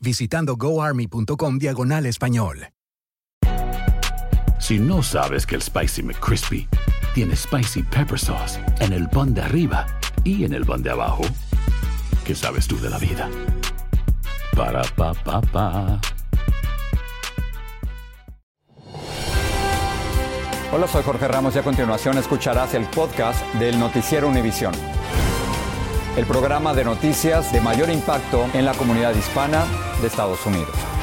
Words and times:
visitando 0.00 0.56
goarmy.com 0.56 1.58
diagonal 1.58 2.06
español. 2.06 2.68
Si 4.58 4.78
no 4.78 5.02
sabes 5.02 5.46
que 5.46 5.54
el 5.54 5.62
Spicy 5.62 6.02
McCrispy 6.02 6.66
tiene 7.14 7.36
Spicy 7.36 7.82
Pepper 7.82 8.18
Sauce 8.18 8.58
en 8.80 8.92
el 8.92 9.08
pan 9.08 9.32
de 9.34 9.42
arriba 9.42 9.86
y 10.24 10.44
en 10.44 10.54
el 10.54 10.64
pan 10.64 10.82
de 10.82 10.90
abajo, 10.90 11.22
¿qué 12.24 12.34
sabes 12.34 12.66
tú 12.66 12.78
de 12.80 12.90
la 12.90 12.98
vida? 12.98 13.30
Para, 14.56 14.82
pa, 14.96 15.12
pa, 15.14 15.40
pa. 15.40 16.00
Hola, 20.72 20.88
soy 20.88 21.02
Jorge 21.04 21.28
Ramos 21.28 21.54
y 21.54 21.58
a 21.58 21.62
continuación 21.62 22.18
escucharás 22.18 22.74
el 22.74 22.86
podcast 22.86 23.44
del 23.54 23.78
Noticiero 23.78 24.28
Univisión. 24.28 24.74
El 26.16 26.24
programa 26.24 26.72
de 26.72 26.82
noticias 26.82 27.52
de 27.52 27.60
mayor 27.60 27.90
impacto 27.90 28.46
en 28.54 28.64
la 28.64 28.72
comunidad 28.72 29.14
hispana 29.14 29.66
de 30.00 30.06
Estados 30.06 30.46
Unidos. 30.46 30.95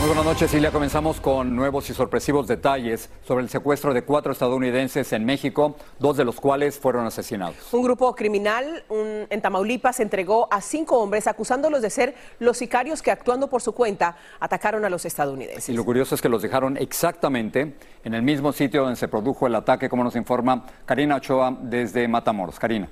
Muy 0.00 0.06
buenas 0.08 0.24
noches, 0.24 0.50
Silvia. 0.50 0.70
Comenzamos 0.70 1.20
con 1.20 1.54
nuevos 1.54 1.90
y 1.90 1.94
sorpresivos 1.94 2.46
detalles 2.46 3.10
sobre 3.22 3.42
el 3.44 3.50
secuestro 3.50 3.92
de 3.92 4.00
cuatro 4.02 4.32
estadounidenses 4.32 5.12
en 5.12 5.26
México, 5.26 5.76
dos 5.98 6.16
de 6.16 6.24
los 6.24 6.40
cuales 6.40 6.78
fueron 6.78 7.04
asesinados. 7.06 7.70
Un 7.74 7.82
grupo 7.82 8.14
criminal 8.14 8.82
un- 8.88 9.26
en 9.28 9.42
Tamaulipas 9.42 10.00
entregó 10.00 10.48
a 10.50 10.62
cinco 10.62 10.98
hombres 11.00 11.26
acusándolos 11.26 11.82
de 11.82 11.90
ser 11.90 12.14
los 12.38 12.56
sicarios 12.56 13.02
que 13.02 13.10
actuando 13.10 13.48
por 13.50 13.60
su 13.60 13.72
cuenta 13.72 14.16
atacaron 14.40 14.86
a 14.86 14.88
los 14.90 15.04
estadounidenses. 15.04 15.68
Y 15.68 15.74
lo 15.74 15.84
curioso 15.84 16.14
es 16.14 16.22
que 16.22 16.30
los 16.30 16.40
dejaron 16.40 16.78
exactamente 16.78 17.74
en 18.02 18.14
el 18.14 18.22
mismo 18.22 18.54
sitio 18.54 18.80
donde 18.80 18.96
se 18.96 19.06
produjo 19.08 19.46
el 19.46 19.54
ataque, 19.54 19.90
como 19.90 20.02
nos 20.02 20.16
informa 20.16 20.64
Karina 20.86 21.16
Ochoa 21.16 21.54
desde 21.60 22.08
Matamoros. 22.08 22.58
Karina. 22.58 22.88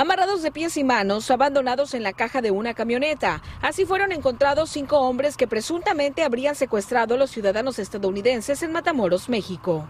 Amarrados 0.00 0.40
de 0.40 0.50
pies 0.50 0.78
y 0.78 0.82
manos, 0.82 1.30
abandonados 1.30 1.92
en 1.92 2.02
la 2.02 2.14
caja 2.14 2.40
de 2.40 2.50
una 2.50 2.72
camioneta. 2.72 3.42
Así 3.60 3.84
fueron 3.84 4.12
encontrados 4.12 4.70
cinco 4.70 4.98
hombres 5.00 5.36
que 5.36 5.46
presuntamente 5.46 6.22
habrían 6.22 6.54
secuestrado 6.54 7.14
a 7.14 7.18
los 7.18 7.30
ciudadanos 7.30 7.78
estadounidenses 7.78 8.62
en 8.62 8.72
Matamoros, 8.72 9.28
México. 9.28 9.86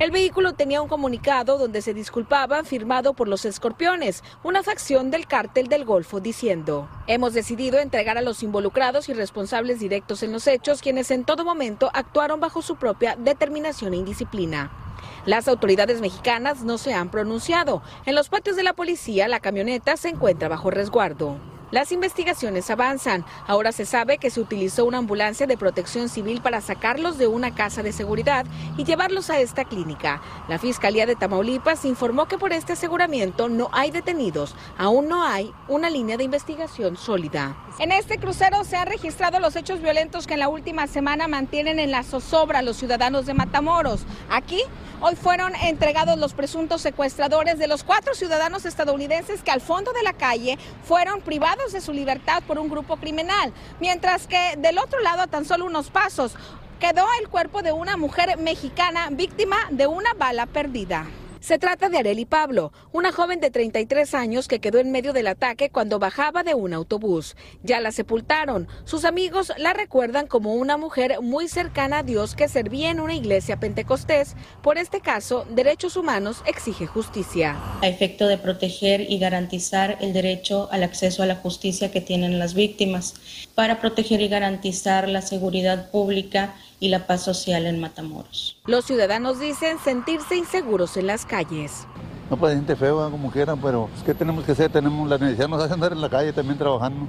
El 0.00 0.10
vehículo 0.10 0.54
tenía 0.54 0.82
un 0.82 0.88
comunicado 0.88 1.58
donde 1.58 1.80
se 1.80 1.94
disculpaban 1.94 2.64
firmado 2.64 3.14
por 3.14 3.28
los 3.28 3.44
Escorpiones, 3.44 4.24
una 4.42 4.64
facción 4.64 5.12
del 5.12 5.28
cártel 5.28 5.68
del 5.68 5.84
Golfo, 5.84 6.18
diciendo, 6.18 6.88
hemos 7.06 7.32
decidido 7.32 7.78
entregar 7.78 8.18
a 8.18 8.22
los 8.22 8.42
involucrados 8.42 9.08
y 9.10 9.14
responsables 9.14 9.78
directos 9.78 10.24
en 10.24 10.32
los 10.32 10.48
hechos, 10.48 10.82
quienes 10.82 11.12
en 11.12 11.22
todo 11.22 11.44
momento 11.44 11.88
actuaron 11.94 12.40
bajo 12.40 12.62
su 12.62 12.74
propia 12.74 13.14
determinación 13.14 13.94
e 13.94 13.98
indisciplina. 13.98 14.81
Las 15.24 15.46
autoridades 15.46 16.00
mexicanas 16.00 16.64
no 16.64 16.78
se 16.78 16.94
han 16.94 17.08
pronunciado. 17.08 17.80
En 18.06 18.16
los 18.16 18.28
patios 18.28 18.56
de 18.56 18.64
la 18.64 18.72
policía, 18.72 19.28
la 19.28 19.38
camioneta 19.38 19.96
se 19.96 20.08
encuentra 20.08 20.48
bajo 20.48 20.72
resguardo. 20.72 21.36
Las 21.72 21.90
investigaciones 21.90 22.68
avanzan. 22.68 23.24
Ahora 23.46 23.72
se 23.72 23.86
sabe 23.86 24.18
que 24.18 24.28
se 24.28 24.42
utilizó 24.42 24.84
una 24.84 24.98
ambulancia 24.98 25.46
de 25.46 25.56
protección 25.56 26.10
civil 26.10 26.42
para 26.42 26.60
sacarlos 26.60 27.16
de 27.16 27.28
una 27.28 27.54
casa 27.54 27.82
de 27.82 27.92
seguridad 27.92 28.44
y 28.76 28.84
llevarlos 28.84 29.30
a 29.30 29.40
esta 29.40 29.64
clínica. 29.64 30.20
La 30.50 30.58
Fiscalía 30.58 31.06
de 31.06 31.16
Tamaulipas 31.16 31.86
informó 31.86 32.26
que 32.26 32.36
por 32.36 32.52
este 32.52 32.74
aseguramiento 32.74 33.48
no 33.48 33.70
hay 33.72 33.90
detenidos. 33.90 34.54
Aún 34.76 35.08
no 35.08 35.24
hay 35.24 35.50
una 35.66 35.88
línea 35.88 36.18
de 36.18 36.24
investigación 36.24 36.98
sólida. 36.98 37.56
En 37.78 37.90
este 37.90 38.18
crucero 38.18 38.64
se 38.64 38.76
han 38.76 38.88
registrado 38.88 39.40
los 39.40 39.56
hechos 39.56 39.80
violentos 39.80 40.26
que 40.26 40.34
en 40.34 40.40
la 40.40 40.50
última 40.50 40.86
semana 40.88 41.26
mantienen 41.26 41.78
en 41.78 41.90
la 41.90 42.02
zozobra 42.02 42.58
a 42.58 42.62
los 42.62 42.76
ciudadanos 42.76 43.24
de 43.24 43.32
Matamoros. 43.32 44.04
Aquí 44.28 44.62
Hoy 45.04 45.16
fueron 45.16 45.52
entregados 45.56 46.16
los 46.16 46.32
presuntos 46.32 46.80
secuestradores 46.80 47.58
de 47.58 47.66
los 47.66 47.82
cuatro 47.82 48.14
ciudadanos 48.14 48.64
estadounidenses 48.64 49.42
que 49.42 49.50
al 49.50 49.60
fondo 49.60 49.92
de 49.92 50.04
la 50.04 50.12
calle 50.12 50.56
fueron 50.84 51.20
privados 51.22 51.61
de 51.70 51.80
su 51.80 51.92
libertad 51.92 52.42
por 52.44 52.58
un 52.58 52.68
grupo 52.68 52.96
criminal, 52.96 53.52
mientras 53.78 54.26
que 54.26 54.56
del 54.58 54.78
otro 54.78 54.98
lado, 55.00 55.22
a 55.22 55.26
tan 55.28 55.44
solo 55.44 55.64
unos 55.66 55.90
pasos, 55.90 56.34
quedó 56.80 57.06
el 57.20 57.28
cuerpo 57.28 57.62
de 57.62 57.70
una 57.70 57.96
mujer 57.96 58.36
mexicana 58.38 59.08
víctima 59.12 59.56
de 59.70 59.86
una 59.86 60.14
bala 60.14 60.46
perdida. 60.46 61.06
Se 61.42 61.58
trata 61.58 61.88
de 61.88 61.98
Areli 61.98 62.24
Pablo, 62.24 62.72
una 62.92 63.10
joven 63.10 63.40
de 63.40 63.50
33 63.50 64.14
años 64.14 64.46
que 64.46 64.60
quedó 64.60 64.78
en 64.78 64.92
medio 64.92 65.12
del 65.12 65.26
ataque 65.26 65.70
cuando 65.70 65.98
bajaba 65.98 66.44
de 66.44 66.54
un 66.54 66.72
autobús. 66.72 67.34
Ya 67.64 67.80
la 67.80 67.90
sepultaron. 67.90 68.68
Sus 68.84 69.04
amigos 69.04 69.52
la 69.56 69.72
recuerdan 69.72 70.28
como 70.28 70.54
una 70.54 70.76
mujer 70.76 71.20
muy 71.20 71.48
cercana 71.48 71.98
a 71.98 72.02
Dios 72.04 72.36
que 72.36 72.46
servía 72.46 72.92
en 72.92 73.00
una 73.00 73.16
iglesia 73.16 73.58
pentecostés. 73.58 74.36
Por 74.62 74.78
este 74.78 75.00
caso, 75.00 75.44
Derechos 75.50 75.96
Humanos 75.96 76.44
exige 76.46 76.86
justicia. 76.86 77.56
a 77.80 77.88
efecto 77.88 78.28
de 78.28 78.38
proteger 78.38 79.00
y 79.10 79.18
garantizar 79.18 79.98
el 80.00 80.12
derecho 80.12 80.68
al 80.70 80.84
acceso 80.84 81.24
a 81.24 81.26
la 81.26 81.34
justicia 81.34 81.90
que 81.90 82.00
tienen 82.00 82.38
las 82.38 82.54
víctimas, 82.54 83.14
para 83.56 83.80
proteger 83.80 84.20
y 84.20 84.28
garantizar 84.28 85.08
la 85.08 85.22
seguridad 85.22 85.90
pública 85.90 86.54
y 86.82 86.88
la 86.88 87.06
paz 87.06 87.22
social 87.22 87.66
en 87.66 87.80
Matamoros. 87.80 88.58
Los 88.66 88.86
ciudadanos 88.86 89.38
dicen 89.38 89.78
sentirse 89.78 90.34
inseguros 90.34 90.96
en 90.96 91.06
las 91.06 91.24
calles. 91.24 91.86
No, 92.28 92.36
pues 92.36 92.56
gente 92.56 92.74
fea, 92.74 92.90
como 92.90 93.30
quieran, 93.30 93.60
pero 93.60 93.88
pues, 93.92 94.02
¿qué 94.02 94.12
tenemos 94.12 94.44
que 94.44 94.50
hacer? 94.50 94.68
Tenemos 94.72 95.08
la 95.08 95.16
necesidad, 95.16 95.46
nos 95.46 95.62
hace 95.62 95.74
andar 95.74 95.92
en 95.92 96.00
la 96.00 96.10
calle 96.10 96.32
también 96.32 96.58
trabajando. 96.58 97.06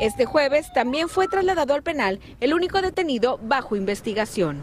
Este 0.00 0.24
jueves 0.24 0.72
también 0.72 1.08
fue 1.08 1.28
trasladado 1.28 1.72
al 1.72 1.84
penal 1.84 2.18
el 2.40 2.52
único 2.52 2.82
detenido 2.82 3.38
bajo 3.44 3.76
investigación. 3.76 4.60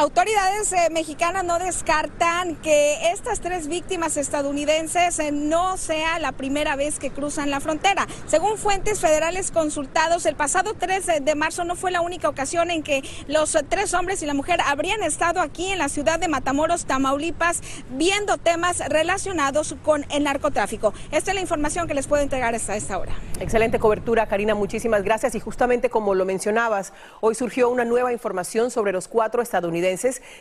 Autoridades 0.00 0.72
eh, 0.72 0.88
mexicanas 0.90 1.44
no 1.44 1.58
descartan 1.58 2.56
que 2.56 3.10
estas 3.12 3.40
tres 3.40 3.68
víctimas 3.68 4.16
estadounidenses 4.16 5.18
eh, 5.18 5.30
no 5.30 5.76
sea 5.76 6.18
la 6.18 6.32
primera 6.32 6.74
vez 6.74 6.98
que 6.98 7.10
cruzan 7.10 7.50
la 7.50 7.60
frontera. 7.60 8.06
Según 8.26 8.56
fuentes 8.56 8.98
federales 8.98 9.50
consultados, 9.50 10.24
el 10.24 10.36
pasado 10.36 10.72
3 10.72 11.22
de 11.22 11.34
marzo 11.34 11.64
no 11.64 11.76
fue 11.76 11.90
la 11.90 12.00
única 12.00 12.30
ocasión 12.30 12.70
en 12.70 12.82
que 12.82 13.02
los 13.28 13.54
eh, 13.54 13.62
tres 13.68 13.92
hombres 13.92 14.22
y 14.22 14.26
la 14.26 14.32
mujer 14.32 14.60
habrían 14.64 15.02
estado 15.02 15.42
aquí 15.42 15.66
en 15.66 15.78
la 15.78 15.90
ciudad 15.90 16.18
de 16.18 16.28
Matamoros, 16.28 16.86
Tamaulipas, 16.86 17.60
viendo 17.90 18.38
temas 18.38 18.78
relacionados 18.88 19.74
con 19.84 20.06
el 20.08 20.24
narcotráfico. 20.24 20.94
Esta 21.10 21.32
es 21.32 21.34
la 21.34 21.42
información 21.42 21.86
que 21.86 21.92
les 21.92 22.06
puedo 22.06 22.22
entregar 22.22 22.54
hasta 22.54 22.74
esta 22.74 22.96
hora. 22.96 23.12
Excelente 23.38 23.78
cobertura, 23.78 24.26
Karina, 24.28 24.54
muchísimas 24.54 25.02
gracias. 25.02 25.34
Y 25.34 25.40
justamente 25.40 25.90
como 25.90 26.14
lo 26.14 26.24
mencionabas, 26.24 26.94
hoy 27.20 27.34
surgió 27.34 27.68
una 27.68 27.84
nueva 27.84 28.14
información 28.14 28.70
sobre 28.70 28.92
los 28.92 29.06
cuatro 29.06 29.42
estadounidenses, 29.42 29.89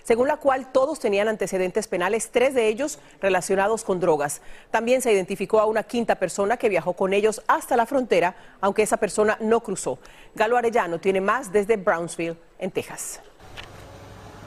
según 0.04 0.28
la 0.28 0.38
cual 0.38 0.72
todos 0.72 1.00
tenían 1.00 1.28
antecedentes 1.28 1.88
penales, 1.88 2.30
tres 2.31 2.54
de 2.54 2.68
ellos 2.68 3.00
relacionados 3.22 3.84
con 3.84 4.00
drogas. 4.00 4.42
También 4.72 5.01
se 5.01 5.12
identificó 5.12 5.60
a 5.60 5.66
una 5.66 5.84
quinta 5.84 6.16
persona 6.16 6.57
que 6.57 6.69
viajó 6.69 6.94
con 6.94 7.13
ellos 7.13 7.42
hasta 7.48 7.75
la 7.75 7.86
frontera, 7.86 8.36
aunque 8.62 8.84
esa 8.84 8.98
persona 8.98 9.38
no 9.40 9.62
cruzó. 9.62 10.00
Galo 10.36 10.57
Arellano 10.57 11.00
tiene 11.00 11.22
más 11.22 11.51
desde 11.51 11.78
Brownsville, 11.78 12.38
en 12.60 12.72
Texas. 12.72 13.22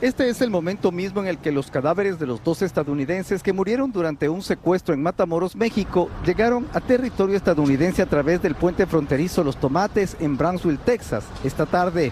Este 0.02 0.28
es 0.28 0.40
el 0.40 0.50
momento 0.50 0.90
mismo 0.90 1.20
en 1.20 1.28
el 1.28 1.38
que 1.38 1.52
los 1.52 1.70
cadáveres 1.70 2.18
de 2.18 2.26
los 2.26 2.42
dos 2.42 2.60
estadounidenses 2.62 3.40
que 3.40 3.52
murieron 3.52 3.92
durante 3.92 4.28
un 4.28 4.42
secuestro 4.42 4.94
en 4.94 5.00
Matamoros, 5.00 5.54
México, 5.54 6.10
llegaron 6.26 6.66
a 6.72 6.80
territorio 6.80 7.36
estadounidense 7.36 8.02
a 8.02 8.06
través 8.06 8.42
del 8.42 8.56
puente 8.56 8.84
fronterizo 8.86 9.44
Los 9.44 9.58
Tomates 9.58 10.16
en 10.18 10.36
Brownsville, 10.36 10.78
Texas, 10.78 11.24
esta 11.44 11.66
tarde. 11.66 12.10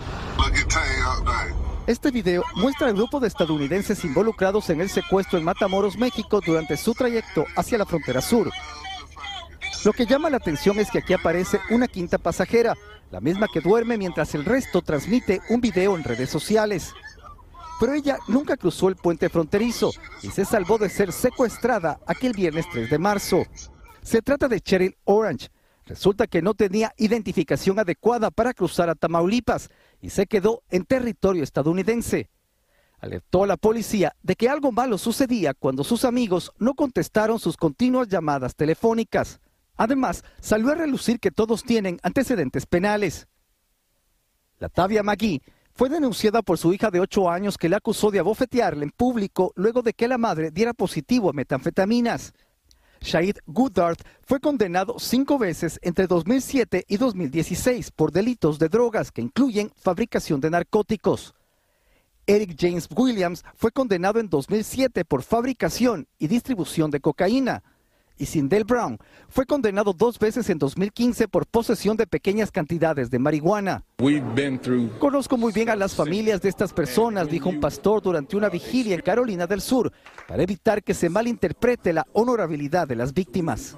Este 1.86 2.10
video 2.10 2.44
muestra 2.56 2.88
al 2.88 2.94
grupo 2.94 3.20
de 3.20 3.28
estadounidenses 3.28 4.04
involucrados 4.04 4.70
en 4.70 4.80
el 4.80 4.90
secuestro 4.90 5.38
en 5.38 5.44
Matamoros, 5.44 5.96
México, 5.96 6.40
durante 6.44 6.76
su 6.76 6.94
trayecto 6.94 7.46
hacia 7.56 7.78
la 7.78 7.86
frontera 7.86 8.20
sur. 8.20 8.50
Lo 9.84 9.92
que 9.92 10.06
llama 10.06 10.30
la 10.30 10.36
atención 10.36 10.78
es 10.78 10.90
que 10.90 10.98
aquí 10.98 11.14
aparece 11.14 11.58
una 11.70 11.88
quinta 11.88 12.18
pasajera, 12.18 12.76
la 13.10 13.20
misma 13.20 13.48
que 13.52 13.60
duerme 13.60 13.96
mientras 13.96 14.34
el 14.34 14.44
resto 14.44 14.82
transmite 14.82 15.40
un 15.48 15.60
video 15.60 15.96
en 15.96 16.04
redes 16.04 16.28
sociales. 16.28 16.92
Pero 17.80 17.94
ella 17.94 18.18
nunca 18.28 18.58
cruzó 18.58 18.88
el 18.88 18.96
puente 18.96 19.30
fronterizo 19.30 19.90
y 20.22 20.28
se 20.28 20.44
salvó 20.44 20.76
de 20.76 20.90
ser 20.90 21.12
secuestrada 21.12 21.98
aquel 22.06 22.34
viernes 22.34 22.66
3 22.70 22.90
de 22.90 22.98
marzo. 22.98 23.46
Se 24.02 24.20
trata 24.20 24.48
de 24.48 24.60
Cheryl 24.60 24.96
Orange. 25.04 25.48
Resulta 25.86 26.26
que 26.28 26.42
no 26.42 26.54
tenía 26.54 26.92
identificación 26.98 27.78
adecuada 27.78 28.30
para 28.30 28.54
cruzar 28.54 28.90
a 28.90 28.94
Tamaulipas 28.94 29.70
y 30.00 30.11
se 30.11 30.26
quedó 30.26 30.62
en 30.70 30.85
territorio 30.85 31.43
estadounidense. 31.43 32.31
Alertó 32.99 33.44
a 33.44 33.47
la 33.47 33.56
policía 33.56 34.14
de 34.23 34.37
que 34.37 34.49
algo 34.49 34.73
malo 34.73 34.99
sucedía 34.99 35.55
cuando 35.55 35.85
sus 35.85 36.05
amigos 36.05 36.52
no 36.58 36.75
contestaron 36.75 37.38
sus 37.38 37.56
continuas 37.56 38.08
llamadas 38.08 38.55
telefónicas. 38.55 39.41
Además, 39.76 40.23
salió 40.41 40.70
a 40.70 40.75
relucir 40.75 41.19
que 41.19 41.31
todos 41.31 41.62
tienen 41.62 41.99
antecedentes 42.02 42.67
penales. 42.67 43.26
La 44.58 44.69
Tavia 44.69 45.02
Magui 45.02 45.41
fue 45.73 45.88
denunciada 45.88 46.43
por 46.43 46.58
su 46.58 46.75
hija 46.75 46.91
de 46.91 47.00
8 47.00 47.31
años 47.31 47.56
que 47.56 47.70
le 47.70 47.76
acusó 47.76 48.11
de 48.11 48.19
abofetearle 48.19 48.85
en 48.85 48.91
público 48.91 49.52
luego 49.56 49.81
de 49.81 49.94
que 49.94 50.08
la 50.08 50.19
madre 50.19 50.50
diera 50.50 50.75
positivo 50.75 51.31
a 51.31 51.32
metanfetaminas. 51.32 52.35
Shahid 53.00 53.38
Goodard 53.47 53.99
fue 54.23 54.41
condenado 54.41 54.99
cinco 54.99 55.38
veces 55.38 55.79
entre 55.82 56.06
2007 56.06 56.85
y 56.87 56.97
2016 56.97 57.91
por 57.91 58.12
delitos 58.12 58.58
de 58.58 58.69
drogas 58.69 59.11
que 59.11 59.23
incluyen 59.23 59.73
fabricación 59.76 60.41
de 60.41 60.50
narcóticos. 60.50 61.35
Eric 62.26 62.56
James 62.58 62.88
Williams 62.94 63.44
fue 63.56 63.73
condenado 63.73 64.20
en 64.20 64.29
2007 64.29 65.05
por 65.05 65.23
fabricación 65.23 66.06
y 66.19 66.29
distribución 66.29 66.91
de 66.91 67.00
cocaína 67.00 67.62
y 68.20 68.26
Sindel 68.26 68.64
Brown 68.64 68.99
fue 69.28 69.46
condenado 69.46 69.94
dos 69.94 70.19
veces 70.19 70.50
en 70.50 70.58
2015 70.58 71.26
por 71.26 71.46
posesión 71.46 71.96
de 71.96 72.06
pequeñas 72.06 72.50
cantidades 72.50 73.11
de 73.11 73.19
marihuana. 73.19 73.82
Conozco 74.99 75.38
muy 75.38 75.52
bien 75.52 75.70
a 75.70 75.76
las 75.76 75.94
familias 75.94 76.43
de 76.43 76.50
estas 76.50 76.72
personas, 76.72 77.28
dijo 77.28 77.49
un 77.49 77.61
pastor 77.61 78.02
durante 78.02 78.37
una 78.37 78.50
vigilia 78.50 78.94
en 78.94 79.00
Carolina 79.00 79.46
del 79.46 79.62
Sur, 79.62 79.90
para 80.28 80.43
evitar 80.43 80.82
que 80.82 80.94
se 80.94 81.08
malinterprete 81.08 81.93
la 81.94 82.06
honorabilidad 82.12 82.87
de 82.87 82.96
las 82.96 83.14
víctimas. 83.14 83.76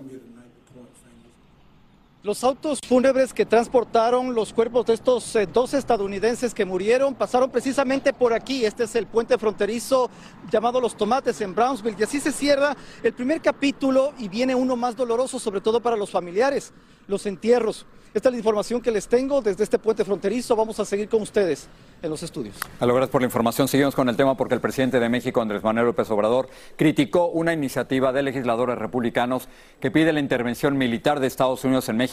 Los 2.25 2.45
autos 2.45 2.79
fúnebres 2.87 3.35
que 3.35 3.45
transportaron 3.45 4.33
los 4.33 4.53
cuerpos 4.53 4.87
de 4.87 4.95
estos 4.95 5.35
eh, 5.35 5.49
dos 5.53 5.75
estadounidenses 5.75 6.55
que 6.55 6.65
murieron 6.65 7.17
pasaron 7.17 7.51
precisamente 7.51 8.13
por 8.13 8.33
aquí. 8.33 8.65
Este 8.65 8.85
es 8.85 8.95
el 8.95 9.09
puente 9.09 9.37
fronterizo 9.39 10.09
llamado 10.49 10.81
Los 10.81 10.97
Tomates 10.97 11.41
en 11.41 11.53
Brownsville. 11.53 11.97
Y 11.99 12.05
así 12.05 12.21
se 12.21 12.31
cierra 12.31 12.77
el 13.03 13.13
primer 13.13 13.41
capítulo 13.41 14.13
y 14.19 14.29
viene 14.29 14.55
uno 14.55 14.77
más 14.77 14.95
doloroso, 14.95 15.41
sobre 15.41 15.61
todo 15.61 15.83
para 15.83 15.97
los 15.97 16.13
familiares, 16.13 16.73
los 17.09 17.27
entierros. 17.27 17.87
Esta 18.15 18.29
es 18.29 18.35
la 18.35 18.39
información 18.39 18.81
que 18.81 18.91
les 18.91 19.09
tengo 19.09 19.41
desde 19.41 19.65
este 19.65 19.79
puente 19.79 20.05
fronterizo. 20.05 20.55
Vamos 20.55 20.79
a 20.79 20.85
seguir 20.85 21.09
con 21.09 21.23
ustedes 21.23 21.67
en 22.03 22.11
los 22.11 22.23
estudios. 22.23 22.57
Gracias 22.79 23.09
por 23.09 23.23
la 23.23 23.27
información. 23.27 23.69
Seguimos 23.69 23.95
con 23.95 24.09
el 24.11 24.17
tema 24.17 24.37
porque 24.37 24.55
el 24.55 24.61
presidente 24.61 25.01
de 25.01 25.09
México, 25.09 25.41
Andrés 25.41 25.63
Manuel 25.63 25.87
López 25.87 26.11
Obrador, 26.11 26.51
criticó 26.77 27.29
una 27.29 27.55
iniciativa 27.55 28.13
de 28.13 28.23
legisladores 28.23 28.77
republicanos 28.77 29.49
que 29.81 29.91
pide 29.91 30.13
la 30.13 30.21
intervención 30.21 30.77
militar 30.77 31.21
de 31.21 31.27
Estados 31.27 31.65
Unidos 31.65 31.89
en 31.89 31.97
México 31.97 32.12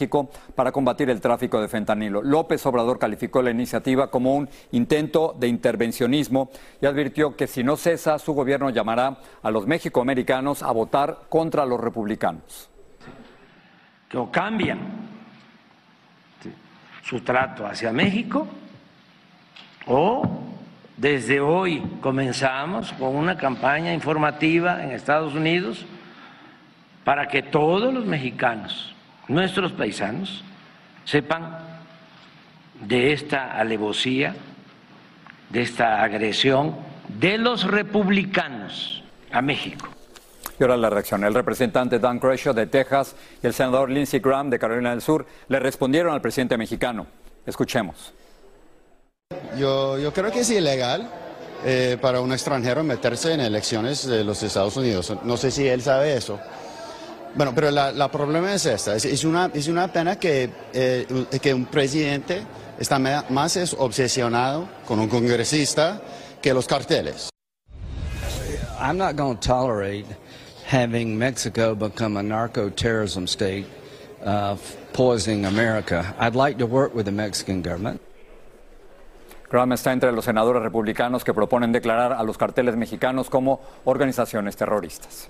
para 0.55 0.71
combatir 0.71 1.09
el 1.09 1.19
tráfico 1.19 1.59
de 1.59 1.67
fentanilo. 1.67 2.21
López 2.21 2.65
Obrador 2.65 2.99
calificó 2.99 3.41
la 3.41 3.51
iniciativa 3.51 4.09
como 4.09 4.35
un 4.35 4.47
intento 4.71 5.35
de 5.37 5.47
intervencionismo 5.47 6.49
y 6.81 6.85
advirtió 6.85 7.35
que 7.35 7.47
si 7.47 7.63
no 7.63 7.75
cesa, 7.75 8.19
su 8.19 8.33
gobierno 8.33 8.69
llamará 8.69 9.17
a 9.41 9.51
los 9.51 9.67
mexicoamericanos 9.67 10.63
a 10.63 10.71
votar 10.71 11.21
contra 11.29 11.65
los 11.65 11.79
republicanos. 11.79 12.69
Que 14.07 14.17
o 14.17 14.31
cambian 14.31 14.79
su 17.03 17.21
trato 17.21 17.65
hacia 17.65 17.91
México 17.91 18.47
o 19.87 20.23
desde 20.95 21.39
hoy 21.39 21.81
comenzamos 22.01 22.91
con 22.93 23.15
una 23.15 23.37
campaña 23.37 23.93
informativa 23.93 24.83
en 24.83 24.91
Estados 24.91 25.33
Unidos 25.33 25.85
para 27.05 27.27
que 27.27 27.41
todos 27.41 27.93
los 27.93 28.05
mexicanos, 28.05 28.93
nuestros 29.29 29.71
paisanos, 29.71 30.43
sepan 31.05 31.57
de 32.81 33.13
esta 33.13 33.53
alevosía, 33.53 34.35
de 35.49 35.61
esta 35.61 36.03
agresión 36.03 36.75
de 37.07 37.37
los 37.37 37.63
republicanos 37.63 39.03
a 39.31 39.41
México. 39.41 39.87
Y 40.59 40.63
ahora 40.63 40.75
la 40.75 40.89
reacción. 40.89 41.23
El 41.23 41.33
representante 41.33 41.99
Dan 41.99 42.19
Crenshaw 42.19 42.53
de 42.53 42.67
Texas 42.67 43.15
y 43.41 43.47
el 43.47 43.53
senador 43.53 43.89
Lindsey 43.89 44.19
Graham 44.19 44.49
de 44.49 44.59
Carolina 44.59 44.89
del 44.89 45.01
Sur 45.01 45.25
le 45.47 45.59
respondieron 45.59 46.13
al 46.13 46.21
presidente 46.21 46.57
mexicano. 46.57 47.07
Escuchemos. 47.45 48.13
Yo, 49.57 49.97
yo 49.97 50.11
creo 50.11 50.31
que 50.31 50.41
es 50.41 50.49
ilegal 50.49 51.09
eh, 51.65 51.97
para 52.01 52.19
un 52.19 52.31
extranjero 52.33 52.83
meterse 52.83 53.33
en 53.33 53.39
elecciones 53.39 54.05
de 54.05 54.23
los 54.23 54.43
Estados 54.43 54.75
Unidos. 54.75 55.13
No 55.23 55.37
sé 55.37 55.51
si 55.51 55.67
él 55.67 55.81
sabe 55.81 56.15
eso. 56.15 56.39
Bueno, 57.35 57.53
pero 57.53 57.71
la, 57.71 57.91
la 57.91 58.09
problema 58.09 58.53
es 58.53 58.65
esta. 58.65 58.95
Es, 58.95 59.05
es, 59.05 59.23
una, 59.23 59.51
es 59.53 59.67
una 59.67 59.91
pena 59.91 60.17
que, 60.17 60.49
eh, 60.73 61.05
que 61.41 61.53
un 61.53 61.65
presidente 61.65 62.43
está 62.79 62.97
más 62.99 63.55
es 63.55 63.73
obsesionado 63.77 64.67
con 64.87 64.99
un 64.99 65.07
congresista 65.07 66.01
que 66.41 66.53
los 66.53 66.65
carteles. 66.65 67.29
I'm 68.79 68.97
not 68.97 69.15
going 69.15 69.37
to 69.37 69.47
tolerate 69.47 70.05
having 70.65 71.17
Mexico 71.17 71.75
become 71.75 72.17
a 72.17 72.23
narco-terrorism 72.23 73.27
state 73.27 73.65
uh, 74.23 74.55
poisoning 74.93 75.45
America. 75.45 76.15
I'd 76.17 76.35
like 76.35 76.57
to 76.59 76.65
work 76.65 76.95
with 76.95 77.05
the 77.05 77.11
Mexican 77.11 77.61
government. 77.61 78.01
Graham 79.49 79.73
está 79.73 79.91
entre 79.91 80.11
los 80.11 80.25
senadores 80.25 80.61
republicanos 80.61 81.23
que 81.23 81.33
proponen 81.33 81.71
declarar 81.71 82.13
a 82.13 82.23
los 82.23 82.37
carteles 82.37 82.75
mexicanos 82.75 83.29
como 83.29 83.59
organizaciones 83.83 84.55
terroristas. 84.55 85.27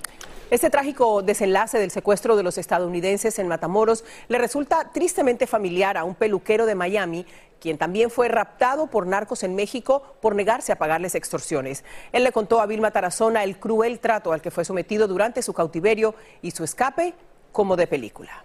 Este 0.49 0.71
trágico 0.71 1.21
desenlace 1.21 1.77
del 1.77 1.91
secuestro 1.91 2.35
de 2.35 2.41
los 2.41 2.57
estadounidenses 2.57 3.37
en 3.37 3.47
Matamoros 3.47 4.03
le 4.29 4.39
resulta 4.39 4.89
tristemente 4.91 5.45
familiar 5.45 5.95
a 5.95 6.03
un 6.03 6.15
peluquero 6.15 6.65
de 6.65 6.73
Miami, 6.73 7.27
quien 7.59 7.77
también 7.77 8.09
fue 8.09 8.29
raptado 8.29 8.87
por 8.87 9.05
narcos 9.05 9.43
en 9.43 9.53
México 9.53 10.01
por 10.21 10.33
negarse 10.33 10.71
a 10.71 10.77
pagarles 10.79 11.13
extorsiones. 11.13 11.83
Él 12.11 12.23
le 12.23 12.31
contó 12.31 12.61
a 12.61 12.65
Vilma 12.65 12.89
Tarazona 12.89 13.43
el 13.43 13.59
cruel 13.59 13.99
trato 13.99 14.33
al 14.33 14.41
que 14.41 14.49
fue 14.49 14.65
sometido 14.65 15.07
durante 15.07 15.43
su 15.43 15.53
cautiverio 15.53 16.15
y 16.41 16.49
su 16.49 16.63
escape 16.63 17.13
como 17.51 17.75
de 17.75 17.85
película. 17.85 18.43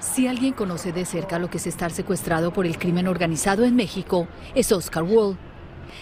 Si 0.00 0.26
alguien 0.26 0.52
conoce 0.52 0.92
de 0.92 1.06
cerca 1.06 1.38
lo 1.38 1.48
que 1.48 1.56
es 1.56 1.66
estar 1.66 1.90
secuestrado 1.90 2.52
por 2.52 2.66
el 2.66 2.78
crimen 2.78 3.08
organizado 3.08 3.64
en 3.64 3.74
México, 3.74 4.28
es 4.54 4.72
Oscar 4.72 5.04
Wall. 5.04 5.38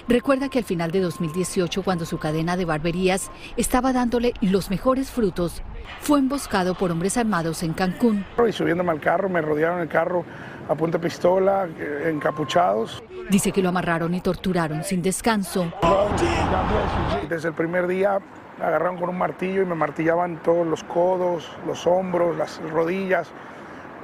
Recuerda 0.08 0.48
que 0.48 0.58
al 0.58 0.64
final 0.64 0.90
de 0.90 1.00
2018, 1.00 1.82
cuando 1.82 2.04
su 2.04 2.18
cadena 2.18 2.56
de 2.56 2.64
barberías 2.64 3.30
estaba 3.56 3.92
dándole 3.92 4.34
los 4.40 4.70
mejores 4.70 5.10
frutos, 5.10 5.62
fue 6.00 6.18
emboscado 6.18 6.74
por 6.74 6.90
hombres 6.90 7.16
armados 7.16 7.62
en 7.62 7.72
Cancún. 7.72 8.24
Y 8.48 8.52
subiéndome 8.52 8.92
al 8.92 9.00
carro, 9.00 9.28
me 9.28 9.40
rodearon 9.40 9.80
el 9.80 9.88
carro 9.88 10.24
a 10.68 10.74
punta 10.74 10.98
de 10.98 11.04
pistola, 11.04 11.68
eh, 11.78 12.10
encapuchados. 12.12 13.02
Dice 13.30 13.52
que 13.52 13.62
lo 13.62 13.68
amarraron 13.68 14.14
y 14.14 14.20
torturaron 14.20 14.84
sin 14.84 15.02
descanso. 15.02 15.72
Desde 17.28 17.48
el 17.48 17.54
primer 17.54 17.86
día 17.86 18.18
agarraron 18.60 18.96
con 18.98 19.08
un 19.08 19.18
martillo 19.18 19.62
y 19.62 19.66
me 19.66 19.74
martillaban 19.74 20.42
todos 20.42 20.66
los 20.66 20.82
codos, 20.84 21.50
los 21.66 21.86
hombros, 21.86 22.36
las 22.36 22.60
rodillas. 22.70 23.28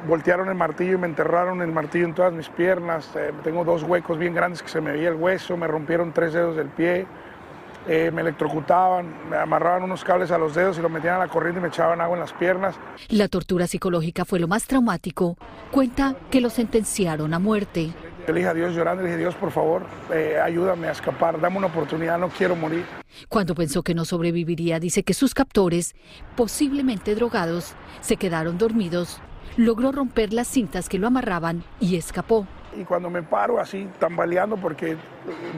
Voltearon 0.06 0.48
el 0.48 0.56
martillo 0.56 0.94
y 0.94 0.98
me 0.98 1.06
enterraron 1.06 1.62
el 1.62 1.70
martillo 1.70 2.06
en 2.06 2.14
todas 2.14 2.32
mis 2.32 2.48
piernas. 2.48 3.08
Eh, 3.14 3.32
tengo 3.44 3.64
dos 3.64 3.84
huecos 3.84 4.18
bien 4.18 4.34
grandes 4.34 4.62
que 4.62 4.68
se 4.68 4.80
me 4.80 4.92
veía 4.92 5.08
el 5.08 5.14
hueso, 5.14 5.56
me 5.56 5.68
rompieron 5.68 6.12
tres 6.12 6.32
dedos 6.32 6.56
del 6.56 6.68
pie. 6.68 7.06
Eh, 7.88 8.10
me 8.12 8.20
electrocutaban, 8.20 9.12
me 9.28 9.36
amarraban 9.36 9.82
unos 9.82 10.04
cables 10.04 10.30
a 10.30 10.38
los 10.38 10.54
dedos 10.54 10.78
y 10.78 10.82
lo 10.82 10.88
metían 10.88 11.16
a 11.16 11.18
la 11.18 11.28
corriente 11.28 11.58
y 11.58 11.62
me 11.62 11.68
echaban 11.68 12.00
agua 12.00 12.16
en 12.16 12.20
las 12.20 12.32
piernas. 12.32 12.76
La 13.08 13.28
tortura 13.28 13.66
psicológica 13.66 14.24
fue 14.24 14.38
lo 14.38 14.46
más 14.46 14.66
traumático. 14.66 15.36
Cuenta 15.72 16.14
que 16.30 16.40
lo 16.40 16.48
sentenciaron 16.50 17.34
a 17.34 17.40
muerte. 17.40 17.92
Yo 18.26 18.32
le 18.32 18.38
dije 18.40 18.50
a 18.50 18.54
Dios 18.54 18.74
llorando, 18.74 19.02
le 19.02 19.08
dije, 19.08 19.18
Dios, 19.18 19.34
por 19.34 19.50
favor, 19.50 19.82
eh, 20.12 20.38
ayúdame 20.40 20.86
a 20.86 20.92
escapar, 20.92 21.40
dame 21.40 21.58
una 21.58 21.66
oportunidad, 21.66 22.18
no 22.18 22.28
quiero 22.28 22.54
morir. 22.54 22.84
Cuando 23.28 23.56
pensó 23.56 23.82
que 23.82 23.94
no 23.94 24.04
sobreviviría, 24.04 24.78
dice 24.78 25.02
que 25.02 25.12
sus 25.12 25.34
captores, 25.34 25.96
posiblemente 26.36 27.16
drogados, 27.16 27.74
se 28.00 28.16
quedaron 28.16 28.58
dormidos. 28.58 29.20
Logró 29.56 29.92
romper 29.92 30.32
las 30.32 30.48
cintas 30.48 30.88
que 30.88 30.98
lo 30.98 31.06
amarraban 31.06 31.62
y 31.78 31.96
escapó. 31.96 32.46
Y 32.74 32.84
cuando 32.84 33.10
me 33.10 33.22
paro 33.22 33.60
así 33.60 33.86
tambaleando 33.98 34.56
porque 34.56 34.96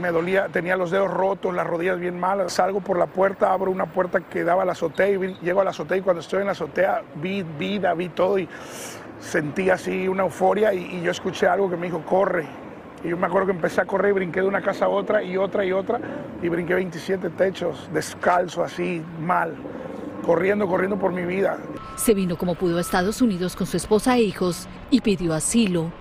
me 0.01 0.11
dolía, 0.11 0.49
tenía 0.49 0.77
los 0.77 0.91
dedos 0.91 1.13
rotos, 1.13 1.55
las 1.55 1.65
rodillas 1.65 2.01
bien 2.01 2.19
malas, 2.19 2.55
salgo 2.55 2.81
por 2.81 2.99
la 2.99 3.07
puerta, 3.07 3.53
abro 3.53 3.71
una 3.71 3.87
puerta 3.87 4.21
que 4.21 4.43
daba 4.43 4.63
a 4.63 4.65
la 4.65 4.73
azotea 4.73 5.11
y 5.11 5.35
llego 5.43 5.61
a 5.61 5.65
la 5.65 5.71
azotea 5.71 5.99
y 5.99 6.01
cuando 6.01 6.21
estoy 6.21 6.41
en 6.41 6.47
la 6.47 6.53
azotea 6.53 7.03
vi 7.15 7.45
vida, 7.45 7.95
vi 7.95 8.09
todo 8.09 8.37
y 8.39 8.49
sentí 9.21 9.71
así 9.71 10.09
una 10.09 10.25
euforia 10.25 10.75
y, 10.75 10.97
y, 10.97 11.03
yo 11.03 11.13
escuché 11.13 11.47
algo 11.47 11.71
que 11.71 11.77
me 11.77 11.87
dijo, 11.87 12.03
corre. 12.03 12.47
Y 13.05 13.11
yo 13.11 13.17
me 13.17 13.27
acuerdo 13.27 13.47
que 13.47 13.53
empecé 13.53 13.81
a 13.81 13.85
correr 13.85 14.11
y 14.11 14.15
brinqué 14.15 14.41
de 14.41 14.49
una 14.49 14.61
casa 14.61 14.87
a 14.87 14.89
otra 14.89 15.23
y 15.23 15.37
otra 15.37 15.65
y 15.65 15.71
otra 15.71 16.01
y 16.43 16.49
brinqué 16.49 16.75
27 16.75 17.31
techos, 17.31 17.89
descalzo, 17.93 18.65
así, 18.65 19.05
mal. 19.21 19.55
Corriendo, 20.25 20.67
corriendo 20.67 20.99
por 20.99 21.13
mi 21.13 21.23
vida. 21.23 21.59
Se 21.97 22.15
vino 22.15 22.37
como 22.37 22.55
pudo 22.55 22.79
a 22.79 22.81
Estados 22.81 23.23
Unidos 23.23 23.55
con 23.55 23.67
su 23.67 23.77
esposa 23.77 24.17
e 24.17 24.23
hijos 24.23 24.69
y 24.91 25.01
pidió 25.01 25.35
asilo. 25.35 25.93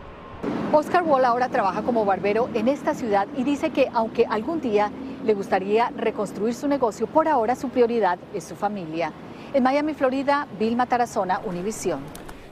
Oscar 0.71 1.03
Wall 1.03 1.25
ahora 1.25 1.49
trabaja 1.49 1.83
como 1.83 2.03
barbero 2.03 2.49
en 2.53 2.67
esta 2.67 2.95
ciudad 2.95 3.27
y 3.37 3.43
dice 3.43 3.69
que 3.69 3.89
aunque 3.93 4.25
algún 4.25 4.59
día 4.59 4.91
le 5.23 5.33
gustaría 5.33 5.91
reconstruir 5.95 6.53
su 6.53 6.67
negocio, 6.67 7.07
por 7.07 7.27
ahora 7.27 7.55
su 7.55 7.69
prioridad 7.69 8.17
es 8.33 8.43
su 8.43 8.55
familia. 8.55 9.11
En 9.53 9.63
Miami, 9.63 9.93
Florida, 9.93 10.47
Vilma 10.59 10.87
Tarazona, 10.87 11.39
Univisión. 11.45 11.99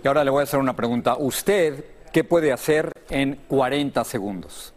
Y 0.03 0.07
ahora 0.07 0.23
le 0.23 0.29
voy 0.29 0.41
a 0.41 0.43
hacer 0.43 0.59
una 0.59 0.75
pregunta. 0.75 1.15
¿Usted 1.17 1.83
qué 2.11 2.23
puede 2.23 2.51
hacer 2.51 2.91
en 3.09 3.39
40 3.47 4.03
segundos? 4.03 4.73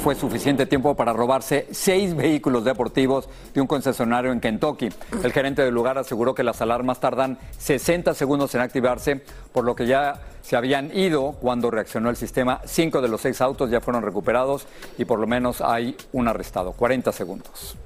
Fue 0.00 0.14
suficiente 0.14 0.66
tiempo 0.66 0.94
para 0.94 1.12
robarse 1.12 1.66
seis 1.70 2.14
vehículos 2.16 2.64
deportivos 2.64 3.28
de 3.52 3.60
un 3.60 3.66
concesionario 3.66 4.32
en 4.32 4.40
Kentucky. 4.40 4.88
El 5.22 5.32
gerente 5.32 5.62
del 5.62 5.74
lugar 5.74 5.98
aseguró 5.98 6.34
que 6.34 6.42
las 6.42 6.60
alarmas 6.60 7.00
tardan 7.00 7.38
60 7.58 8.14
segundos 8.14 8.54
en 8.54 8.60
activarse, 8.60 9.22
por 9.52 9.64
lo 9.64 9.74
que 9.74 9.86
ya 9.86 10.20
se 10.42 10.56
habían 10.56 10.96
ido 10.96 11.32
cuando 11.32 11.70
reaccionó 11.70 12.10
el 12.10 12.16
sistema. 12.16 12.60
Cinco 12.64 13.00
de 13.00 13.08
los 13.08 13.20
seis 13.20 13.40
autos 13.40 13.70
ya 13.70 13.80
fueron 13.80 14.02
recuperados 14.02 14.66
y 14.98 15.04
por 15.04 15.18
lo 15.18 15.26
menos 15.26 15.60
hay 15.60 15.96
un 16.12 16.28
arrestado. 16.28 16.72
40 16.72 17.12
segundos. 17.12 17.76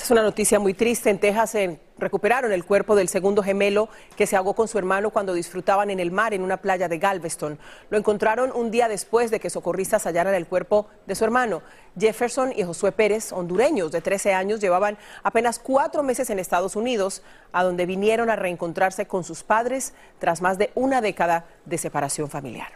Es 0.00 0.10
una 0.10 0.22
noticia 0.22 0.58
muy 0.58 0.74
triste. 0.74 1.10
En 1.10 1.20
Texas 1.20 1.54
recuperaron 2.02 2.52
el 2.52 2.64
cuerpo 2.64 2.96
del 2.96 3.08
segundo 3.08 3.42
gemelo 3.42 3.88
que 4.16 4.26
se 4.26 4.36
ahogó 4.36 4.54
con 4.54 4.68
su 4.68 4.76
hermano 4.76 5.10
cuando 5.10 5.32
disfrutaban 5.32 5.88
en 5.88 6.00
el 6.00 6.10
mar 6.10 6.34
en 6.34 6.42
una 6.42 6.58
playa 6.58 6.88
de 6.88 6.98
Galveston. 6.98 7.58
Lo 7.90 7.96
encontraron 7.96 8.52
un 8.54 8.70
día 8.70 8.88
después 8.88 9.30
de 9.30 9.40
que 9.40 9.48
socorristas 9.48 10.04
hallaran 10.04 10.34
el 10.34 10.46
cuerpo 10.46 10.88
de 11.06 11.14
su 11.14 11.24
hermano. 11.24 11.62
Jefferson 11.98 12.52
y 12.56 12.64
Josué 12.64 12.92
Pérez, 12.92 13.32
hondureños 13.32 13.92
de 13.92 14.00
13 14.00 14.34
años, 14.34 14.60
llevaban 14.60 14.98
apenas 15.22 15.58
cuatro 15.58 16.02
meses 16.02 16.28
en 16.30 16.38
Estados 16.38 16.74
Unidos, 16.74 17.22
a 17.52 17.62
donde 17.62 17.86
vinieron 17.86 18.30
a 18.30 18.36
reencontrarse 18.36 19.06
con 19.06 19.22
sus 19.22 19.44
padres 19.44 19.94
tras 20.18 20.42
más 20.42 20.58
de 20.58 20.70
una 20.74 21.00
década 21.00 21.44
de 21.66 21.78
separación 21.78 22.28
familiar. 22.28 22.68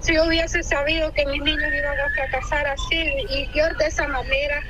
Si 0.00 0.18
hubiese 0.18 0.62
sabido 0.64 1.12
que 1.12 1.24
mis 1.26 1.40
niños 1.40 1.72
iban 1.72 2.00
a 2.00 2.10
fracasar 2.14 2.66
así 2.66 3.04
y 3.30 3.46
yo 3.54 3.64
de 3.78 3.86
esa 3.86 4.08
manera, 4.08 4.60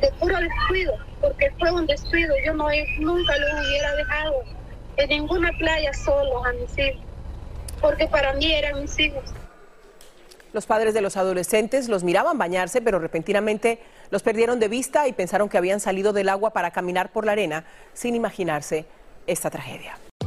de 0.00 0.10
puro 0.18 0.36
descuido, 0.38 1.07
porque 1.20 1.50
fue 1.58 1.70
un 1.70 1.86
descuido. 1.86 2.34
Yo 2.44 2.54
no, 2.54 2.68
nunca 2.98 3.36
los 3.38 3.66
hubiera 3.66 3.94
dejado 3.96 4.42
en 4.96 5.08
ninguna 5.08 5.50
playa 5.58 5.92
solos 5.94 6.46
a 6.46 6.52
mis 6.52 6.78
hijos, 6.78 7.02
porque 7.80 8.06
para 8.08 8.32
mí 8.34 8.52
eran 8.52 8.80
mis 8.80 8.98
hijos. 8.98 9.24
Los 10.52 10.66
padres 10.66 10.94
de 10.94 11.02
los 11.02 11.16
adolescentes 11.16 11.88
los 11.88 12.04
miraban 12.04 12.38
bañarse, 12.38 12.80
pero 12.80 12.98
repentinamente 12.98 13.80
los 14.10 14.22
perdieron 14.22 14.58
de 14.58 14.68
vista 14.68 15.06
y 15.06 15.12
pensaron 15.12 15.48
que 15.48 15.58
habían 15.58 15.78
salido 15.78 16.12
del 16.12 16.30
agua 16.30 16.52
para 16.52 16.70
caminar 16.70 17.12
por 17.12 17.26
la 17.26 17.32
arena 17.32 17.64
sin 17.92 18.14
imaginarse 18.14 18.86
esta 19.26 19.50
tragedia. 19.50 19.98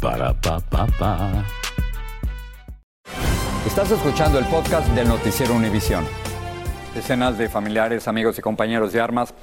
Para 0.00 0.32
pa 0.32 0.58
pa 0.60 0.86
pa. 0.98 1.44
Estás 3.66 3.90
escuchando 3.90 4.38
el 4.38 4.46
podcast 4.46 4.88
del 4.94 5.06
noticiero 5.06 5.54
Univisión. 5.54 6.06
Decenas 6.94 7.36
de 7.36 7.50
familiares, 7.50 8.08
amigos 8.08 8.38
y 8.38 8.42
compañeros 8.42 8.94
de 8.94 9.00
armas 9.00 9.34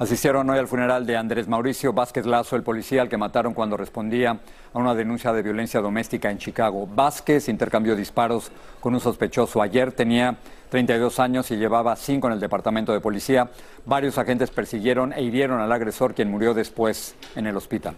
asistieron 0.00 0.50
hoy 0.50 0.58
al 0.58 0.66
funeral 0.66 1.06
de 1.06 1.16
Andrés 1.16 1.46
Mauricio 1.46 1.92
Vázquez 1.92 2.26
Lazo, 2.26 2.56
el 2.56 2.64
policía 2.64 3.02
al 3.02 3.08
que 3.08 3.18
mataron 3.18 3.54
cuando 3.54 3.76
respondía 3.76 4.40
a 4.72 4.78
una 4.78 4.96
denuncia 4.96 5.32
de 5.32 5.42
violencia 5.42 5.80
doméstica 5.80 6.28
en 6.28 6.38
Chicago. 6.38 6.88
Vázquez 6.88 7.48
intercambió 7.48 7.94
disparos 7.94 8.50
con 8.80 8.94
un 8.94 9.00
sospechoso. 9.00 9.62
Ayer 9.62 9.92
tenía 9.92 10.36
32 10.70 11.20
años 11.20 11.50
y 11.52 11.56
llevaba 11.56 11.94
cinco 11.94 12.26
en 12.26 12.32
el 12.32 12.40
departamento 12.40 12.92
de 12.92 13.00
policía. 13.00 13.48
Varios 13.86 14.18
agentes 14.18 14.50
persiguieron 14.50 15.12
e 15.12 15.22
hirieron 15.22 15.60
al 15.60 15.70
agresor, 15.70 16.14
quien 16.14 16.30
murió 16.30 16.52
después 16.52 17.14
en 17.36 17.46
el 17.46 17.56
hospital. 17.56 17.94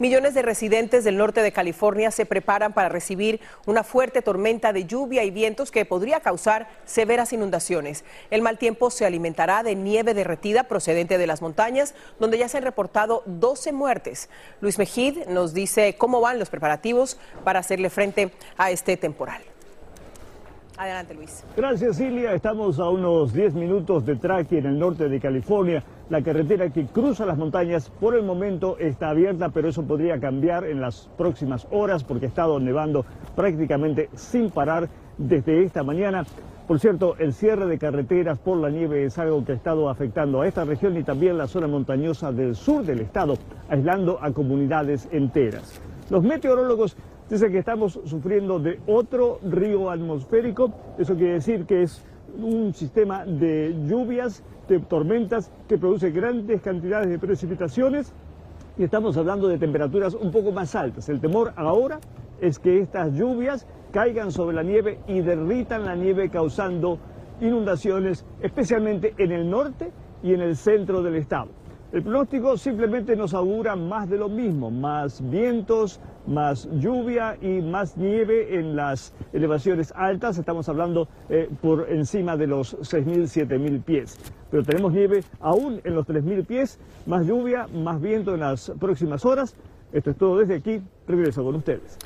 Millones 0.00 0.34
de 0.34 0.42
residentes 0.42 1.04
del 1.04 1.16
norte 1.16 1.40
de 1.40 1.52
California 1.52 2.10
se 2.10 2.26
preparan 2.26 2.72
para 2.72 2.88
recibir 2.88 3.40
una 3.64 3.84
fuerte 3.84 4.22
tormenta 4.22 4.72
de 4.72 4.86
lluvia 4.86 5.22
y 5.22 5.30
vientos 5.30 5.70
que 5.70 5.84
podría 5.84 6.18
causar 6.18 6.66
severas 6.84 7.32
inundaciones. 7.32 8.04
El 8.32 8.42
mal 8.42 8.58
tiempo 8.58 8.90
se 8.90 9.06
alimentará 9.06 9.62
de 9.62 9.76
nieve 9.76 10.12
derretida 10.12 10.64
procedente 10.64 11.16
de 11.16 11.28
las 11.28 11.42
montañas, 11.42 11.94
donde 12.18 12.38
ya 12.38 12.48
se 12.48 12.56
han 12.56 12.64
reportado 12.64 13.22
12 13.26 13.70
muertes. 13.70 14.30
Luis 14.60 14.78
Mejid 14.78 15.26
nos 15.28 15.54
dice 15.54 15.94
cómo 15.96 16.20
van 16.20 16.40
los 16.40 16.50
preparativos 16.50 17.16
para 17.44 17.60
hacerle 17.60 17.88
frente 17.88 18.32
a 18.56 18.72
este 18.72 18.96
temporal. 18.96 19.53
Adelante, 20.76 21.14
Luis. 21.14 21.44
Gracias, 21.56 21.96
Silvia. 21.96 22.34
Estamos 22.34 22.80
a 22.80 22.88
unos 22.90 23.32
10 23.32 23.54
minutos 23.54 24.04
de 24.04 24.16
Traqui 24.16 24.56
en 24.56 24.66
el 24.66 24.78
norte 24.78 25.08
de 25.08 25.20
California. 25.20 25.84
La 26.10 26.20
carretera 26.20 26.68
que 26.70 26.86
cruza 26.86 27.24
las 27.24 27.38
montañas 27.38 27.90
por 28.00 28.16
el 28.16 28.24
momento 28.24 28.76
está 28.78 29.10
abierta, 29.10 29.50
pero 29.50 29.68
eso 29.68 29.84
podría 29.84 30.18
cambiar 30.18 30.64
en 30.64 30.80
las 30.80 31.08
próximas 31.16 31.66
horas 31.70 32.02
porque 32.02 32.26
ha 32.26 32.28
estado 32.28 32.58
nevando 32.58 33.06
prácticamente 33.36 34.10
sin 34.14 34.50
parar 34.50 34.88
desde 35.16 35.62
esta 35.62 35.84
mañana. 35.84 36.24
Por 36.66 36.80
cierto, 36.80 37.14
el 37.18 37.34
cierre 37.34 37.66
de 37.66 37.78
carreteras 37.78 38.38
por 38.38 38.56
la 38.56 38.70
nieve 38.70 39.04
es 39.04 39.16
algo 39.18 39.44
que 39.44 39.52
ha 39.52 39.54
estado 39.54 39.88
afectando 39.88 40.40
a 40.40 40.48
esta 40.48 40.64
región 40.64 40.96
y 40.96 41.04
también 41.04 41.38
la 41.38 41.46
zona 41.46 41.68
montañosa 41.68 42.32
del 42.32 42.56
sur 42.56 42.84
del 42.84 43.00
estado, 43.00 43.36
aislando 43.68 44.18
a 44.20 44.32
comunidades 44.32 45.08
enteras. 45.12 45.80
Los 46.10 46.22
meteorólogos 46.22 46.96
Dice 47.28 47.50
que 47.50 47.58
estamos 47.58 47.98
sufriendo 48.04 48.58
de 48.58 48.80
otro 48.86 49.38
río 49.42 49.88
atmosférico, 49.88 50.72
eso 50.98 51.14
quiere 51.14 51.34
decir 51.34 51.64
que 51.64 51.82
es 51.82 52.04
un 52.38 52.74
sistema 52.74 53.24
de 53.24 53.74
lluvias, 53.88 54.44
de 54.68 54.80
tormentas 54.80 55.50
que 55.66 55.78
produce 55.78 56.10
grandes 56.10 56.60
cantidades 56.60 57.08
de 57.08 57.18
precipitaciones 57.18 58.12
y 58.76 58.84
estamos 58.84 59.16
hablando 59.16 59.48
de 59.48 59.56
temperaturas 59.56 60.14
un 60.14 60.32
poco 60.32 60.52
más 60.52 60.74
altas. 60.74 61.08
El 61.08 61.20
temor 61.20 61.54
ahora 61.56 61.98
es 62.42 62.58
que 62.58 62.80
estas 62.80 63.14
lluvias 63.14 63.66
caigan 63.90 64.30
sobre 64.30 64.56
la 64.56 64.62
nieve 64.62 64.98
y 65.06 65.22
derritan 65.22 65.86
la 65.86 65.94
nieve 65.94 66.28
causando 66.28 66.98
inundaciones, 67.40 68.26
especialmente 68.42 69.14
en 69.16 69.32
el 69.32 69.48
norte 69.48 69.92
y 70.22 70.34
en 70.34 70.42
el 70.42 70.56
centro 70.56 71.02
del 71.02 71.16
estado. 71.16 71.48
El 71.92 72.02
pronóstico 72.02 72.56
simplemente 72.56 73.14
nos 73.14 73.34
augura 73.34 73.76
más 73.76 74.08
de 74.10 74.18
lo 74.18 74.28
mismo, 74.28 74.70
más 74.70 75.22
vientos, 75.30 76.00
más 76.26 76.68
lluvia 76.80 77.36
y 77.40 77.60
más 77.60 77.96
nieve 77.96 78.58
en 78.58 78.74
las 78.74 79.12
elevaciones 79.32 79.92
altas. 79.96 80.38
Estamos 80.38 80.68
hablando 80.68 81.08
eh, 81.28 81.48
por 81.62 81.88
encima 81.90 82.36
de 82.36 82.48
los 82.48 82.76
6.000, 82.78 83.46
7.000 83.46 83.82
pies. 83.82 84.18
Pero 84.50 84.64
tenemos 84.64 84.92
nieve 84.92 85.22
aún 85.40 85.80
en 85.84 85.94
los 85.94 86.06
3.000 86.06 86.44
pies, 86.46 86.80
más 87.06 87.26
lluvia, 87.26 87.68
más 87.72 88.00
viento 88.00 88.34
en 88.34 88.40
las 88.40 88.72
próximas 88.80 89.24
horas. 89.24 89.54
Esto 89.92 90.10
es 90.10 90.16
todo 90.16 90.38
desde 90.38 90.56
aquí. 90.56 90.82
Regreso 91.06 91.44
con 91.44 91.54
ustedes. 91.54 91.96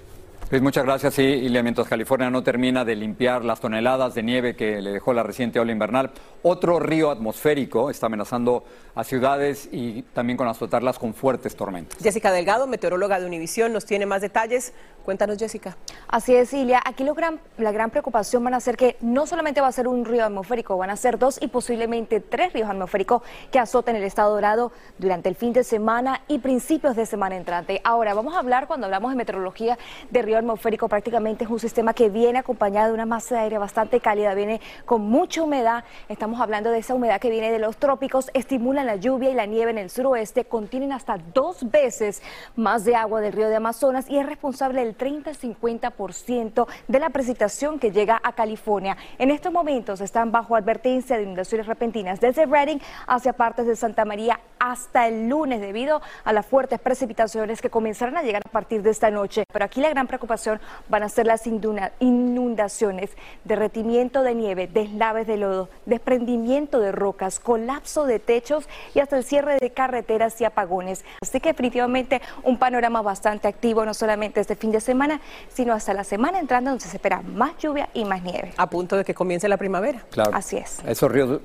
Luis, 0.51 0.63
muchas 0.63 0.87
gracias. 0.87 1.19
y 1.19 1.47
mientras 1.63 1.89
California 1.89 2.31
no 2.31 2.43
termina 2.43 2.83
de 2.83 2.97
limpiar 2.97 3.45
las 3.45 3.61
toneladas 3.61 4.15
de 4.15 4.23
nieve 4.23 4.57
que 4.57 4.81
le 4.81 4.93
dejó 4.93 5.13
la 5.13 5.23
reciente 5.23 5.61
ola 5.61 5.73
invernal, 5.73 6.11
otro 6.43 6.81
río 6.81 7.11
atmosférico 7.11 7.91
está 7.91 8.07
amenazando 8.07 8.65
a 8.95 9.05
ciudades 9.05 9.69
y 9.71 10.05
también 10.15 10.39
con 10.39 10.49
azotarlas 10.49 10.99
con 10.99 11.13
fuertes 11.13 11.55
tormentas. 11.55 11.99
Jessica 12.03 12.33
Delgado, 12.33 12.67
meteoróloga 12.67 13.21
de 13.21 13.27
Univisión, 13.27 13.75
nos 13.75 13.85
tiene 13.85 14.07
más 14.07 14.23
detalles. 14.23 14.73
Cuéntanos, 15.09 15.39
Jessica. 15.39 15.75
Así 16.07 16.35
es, 16.35 16.53
Ilia. 16.53 16.83
Aquí 16.85 17.03
lo 17.03 17.15
gran, 17.15 17.41
la 17.57 17.73
gran 17.73 17.89
preocupación 17.89 18.45
van 18.45 18.53
a 18.53 18.61
ser 18.61 18.77
que 18.77 18.99
no 19.01 19.27
solamente 19.27 19.63
va 19.63 19.67
a 19.67 19.73
ser 19.73 19.89
un 19.89 20.05
río 20.05 20.23
atmosférico, 20.23 20.77
van 20.77 20.91
a 20.91 20.97
ser 20.97 21.19
dos 21.19 21.41
y 21.41 21.49
posiblemente 21.49 22.21
tres 22.21 22.53
ríos 22.53 22.69
atmosféricos 22.69 23.23
que 23.51 23.59
azoten 23.59 23.97
el 23.97 24.03
estado 24.03 24.35
dorado 24.35 24.71
durante 24.99 25.31
el 25.31 25.35
fin 25.35 25.55
de 25.55 25.65
semana 25.65 26.21
y 26.29 26.41
principios 26.41 26.95
de 26.95 27.07
semana 27.07 27.37
entrante. 27.37 27.81
Ahora, 27.85 28.13
vamos 28.13 28.35
a 28.35 28.41
hablar 28.41 28.67
cuando 28.67 28.85
hablamos 28.85 29.11
de 29.11 29.17
meteorología 29.17 29.79
de 30.11 30.21
río 30.21 30.37
atmosférico. 30.37 30.91
Prácticamente 30.91 31.45
es 31.45 31.51
un 31.51 31.59
sistema 31.59 31.95
que 31.95 32.11
viene 32.11 32.41
acompañado 32.41 32.89
de 32.89 32.93
una 32.93 33.07
masa 33.07 33.37
de 33.37 33.41
aire 33.41 33.57
bastante 33.57 34.01
cálida, 34.01 34.35
viene 34.35 34.61
con 34.85 35.01
mucha 35.01 35.43
humedad. 35.43 35.85
Estamos 36.11 36.39
hablando 36.39 36.71
de 36.71 36.81
esa 36.81 36.93
humedad 36.93 37.19
que 37.19 37.31
viene 37.31 37.51
de 37.51 37.59
los 37.59 37.79
trópicos, 37.79 38.31
estimulan 38.35 38.85
la 38.85 38.97
lluvia 38.97 39.31
y 39.31 39.35
la 39.35 39.47
nieve 39.47 39.71
en 39.71 39.79
el 39.79 39.89
suroeste, 39.89 40.45
contienen 40.45 40.93
hasta 40.93 41.17
dos 41.33 41.71
veces 41.71 42.21
más 42.57 42.85
de 42.85 42.95
agua 42.95 43.23
del 43.23 43.33
río 43.33 43.49
de 43.49 43.57
Amazonas 43.57 44.05
y 44.11 44.19
es 44.19 44.27
responsable 44.27 44.85
del 44.85 44.98
30-50% 44.99 46.67
de 46.89 46.99
la 46.99 47.11
precipitación 47.11 47.79
que 47.79 47.91
llega 47.91 48.21
a 48.23 48.33
California. 48.33 48.97
En 49.19 49.31
estos 49.31 49.53
momentos 49.53 50.01
están 50.01 50.33
bajo 50.33 50.57
advertencia 50.57 51.17
de 51.17 51.23
inundaciones 51.23 51.67
repentinas 51.67 52.21
desde 52.21 52.47
Redding 52.47 52.81
hacia 53.07 53.33
partes 53.33 53.67
de 53.67 53.77
Santa 53.77 54.05
María 54.05 54.41
hasta 54.59 55.07
el 55.07 55.29
lunes 55.29 55.61
debido 55.61 56.03
a 56.25 56.33
las 56.33 56.45
fuertes 56.45 56.81
precipitaciones 56.81 57.63
que 57.63 57.71
comenzarán 57.71 58.17
a 58.17 58.23
llegar 58.23 58.43
a 58.45 58.51
partir 58.51 58.83
de 58.83 58.91
esta 58.91 59.11
noche. 59.11 59.45
Pero 59.53 59.65
aquí 59.65 59.81
la 59.81 59.91
gran 59.91 60.07
preocupación 60.07 60.61
van 60.89 61.03
a 61.03 61.09
ser 61.09 61.27
las 61.27 61.47
inundaciones, 61.47 63.11
derretimiento 63.45 64.23
de 64.23 64.35
nieve, 64.35 64.67
deslaves 64.67 65.27
de 65.27 65.37
lodo, 65.37 65.69
desprendimiento 65.87 66.81
de 66.81 66.93
rocas, 66.93 67.39
colapso 67.41 68.05
de 68.05 68.19
techos 68.19 68.69
y 68.95 69.01
hasta 69.01 69.17
el 69.17 69.25
cierre 69.25 69.59
de 69.59 69.71
carreteras 69.71 70.41
y 70.41 70.45
apagones. 70.45 71.05
Así 71.23 71.41
que 71.41 71.51
definitivamente 71.51 72.21
un 72.43 72.59
panorama 72.59 73.03
bastante 73.03 73.49
activo, 73.49 73.85
no 73.85 73.95
solamente 73.95 74.41
este 74.41 74.57
fin 74.57 74.73
de 74.73 74.78
semana, 74.81 75.21
sino 75.49 75.73
hasta 75.73 75.95
la 75.95 76.05
semana 76.05 76.39
entrando 76.39 76.71
donde 76.71 76.85
se 76.85 76.97
espera 76.97 77.23
más 77.23 77.57
lluvia 77.59 77.89
y 77.95 78.05
más 78.05 78.23
nieve. 78.23 78.53
A 78.57 78.69
punto 78.69 78.97
de 78.97 79.05
que 79.05 79.15
comience 79.15 79.49
la 79.49 79.57
primavera. 79.57 80.03
Claro. 80.11 80.31
Así 80.35 80.57
es. 80.57 80.79
Esos 80.87 81.11
ríos 81.11 81.41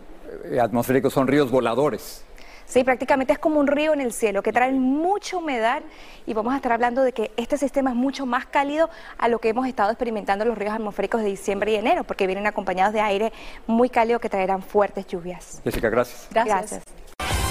eh, 0.46 0.60
atmosféricos 0.60 1.14
son 1.14 1.28
ríos 1.28 1.52
voladores. 1.52 2.24
Sí, 2.66 2.84
prácticamente 2.84 3.34
es 3.34 3.40
como 3.40 3.60
un 3.60 3.68
río 3.68 3.94
en 3.94 4.02
el 4.02 4.14
cielo 4.14 4.42
que 4.42 4.52
trae 4.52 4.72
mucha 4.72 5.38
humedad 5.38 5.84
y 6.26 6.34
vamos 6.34 6.54
a 6.54 6.56
estar 6.56 6.72
hablando 6.72 7.04
de 7.04 7.12
que 7.12 7.32
este 7.38 7.58
sistema 7.58 7.92
es 7.92 7.96
mucho 7.96 8.26
más 8.26 8.46
cálido 8.46 8.90
a 9.18 9.28
lo 9.28 9.40
que 9.40 9.50
hemos 9.50 9.68
estado 9.68 9.92
experimentando 9.92 10.44
en 10.44 10.50
los 10.50 10.58
ríos 10.58 10.74
atmosféricos 10.74 11.22
de 11.22 11.28
diciembre 11.28 11.74
y 11.74 11.76
enero, 11.76 12.04
porque 12.04 12.26
vienen 12.26 12.48
acompañados 12.48 12.94
de 12.94 13.02
aire 13.02 13.34
muy 13.68 13.90
cálido 13.90 14.20
que 14.20 14.30
traerán 14.30 14.64
fuertes 14.64 15.06
lluvias. 15.08 15.62
Jessica, 15.64 15.90
gracias. 15.90 16.28
Gracias. 16.32 17.03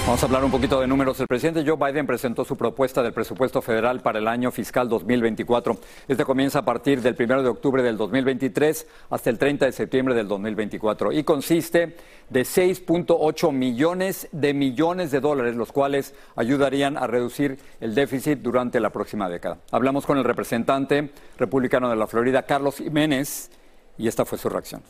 Vamos 0.05 0.21
a 0.21 0.25
hablar 0.25 0.43
un 0.43 0.51
poquito 0.51 0.81
de 0.81 0.85
números. 0.85 1.17
El 1.21 1.27
presidente 1.27 1.63
Joe 1.65 1.77
Biden 1.77 2.05
presentó 2.05 2.43
su 2.43 2.57
propuesta 2.57 3.01
del 3.01 3.13
presupuesto 3.13 3.61
federal 3.61 4.01
para 4.01 4.19
el 4.19 4.27
año 4.27 4.51
fiscal 4.51 4.89
2024. 4.89 5.77
Este 6.09 6.25
comienza 6.25 6.59
a 6.59 6.65
partir 6.65 7.01
del 7.01 7.15
1 7.17 7.41
de 7.41 7.47
octubre 7.47 7.81
del 7.81 7.95
2023 7.95 8.85
hasta 9.09 9.29
el 9.29 9.37
30 9.37 9.65
de 9.65 9.71
septiembre 9.71 10.13
del 10.13 10.27
2024 10.27 11.13
y 11.13 11.23
consiste 11.23 11.95
de 12.29 12.41
6.8 12.41 13.53
millones 13.53 14.27
de 14.33 14.53
millones 14.53 15.09
de 15.09 15.21
dólares, 15.21 15.55
los 15.55 15.71
cuales 15.71 16.13
ayudarían 16.35 16.97
a 16.97 17.07
reducir 17.07 17.57
el 17.79 17.95
déficit 17.95 18.39
durante 18.39 18.81
la 18.81 18.89
próxima 18.89 19.29
década. 19.29 19.59
Hablamos 19.71 20.05
con 20.05 20.17
el 20.17 20.25
representante 20.25 21.11
republicano 21.37 21.89
de 21.89 21.95
la 21.95 22.07
Florida, 22.07 22.43
Carlos 22.43 22.75
Jiménez, 22.75 23.51
y 23.97 24.09
esta 24.09 24.25
fue 24.25 24.37
su 24.37 24.49
reacción. 24.49 24.83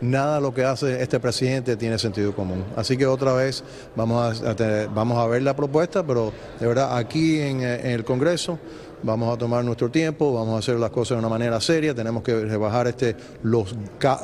Nada 0.00 0.36
de 0.36 0.40
lo 0.40 0.52
que 0.52 0.64
hace 0.64 1.02
este 1.02 1.20
presidente 1.20 1.76
tiene 1.76 1.98
sentido 1.98 2.34
común. 2.34 2.64
Así 2.76 2.96
que 2.96 3.06
otra 3.06 3.32
vez 3.32 3.62
vamos 3.96 4.42
a, 4.42 4.86
vamos 4.94 5.18
a 5.18 5.26
ver 5.26 5.42
la 5.42 5.54
propuesta, 5.54 6.04
pero 6.06 6.32
de 6.60 6.66
verdad 6.66 6.96
aquí 6.96 7.40
en, 7.40 7.62
el 7.62 8.04
Congreso 8.04 8.58
vamos 9.02 9.34
a 9.34 9.38
tomar 9.38 9.64
nuestro 9.64 9.90
tiempo, 9.90 10.32
vamos 10.32 10.56
a 10.56 10.58
hacer 10.58 10.76
las 10.76 10.90
cosas 10.90 11.16
de 11.16 11.18
una 11.20 11.28
manera 11.28 11.60
seria, 11.60 11.94
tenemos 11.94 12.22
que 12.22 12.34
rebajar 12.40 12.86
este, 12.86 13.16
los, 13.42 13.74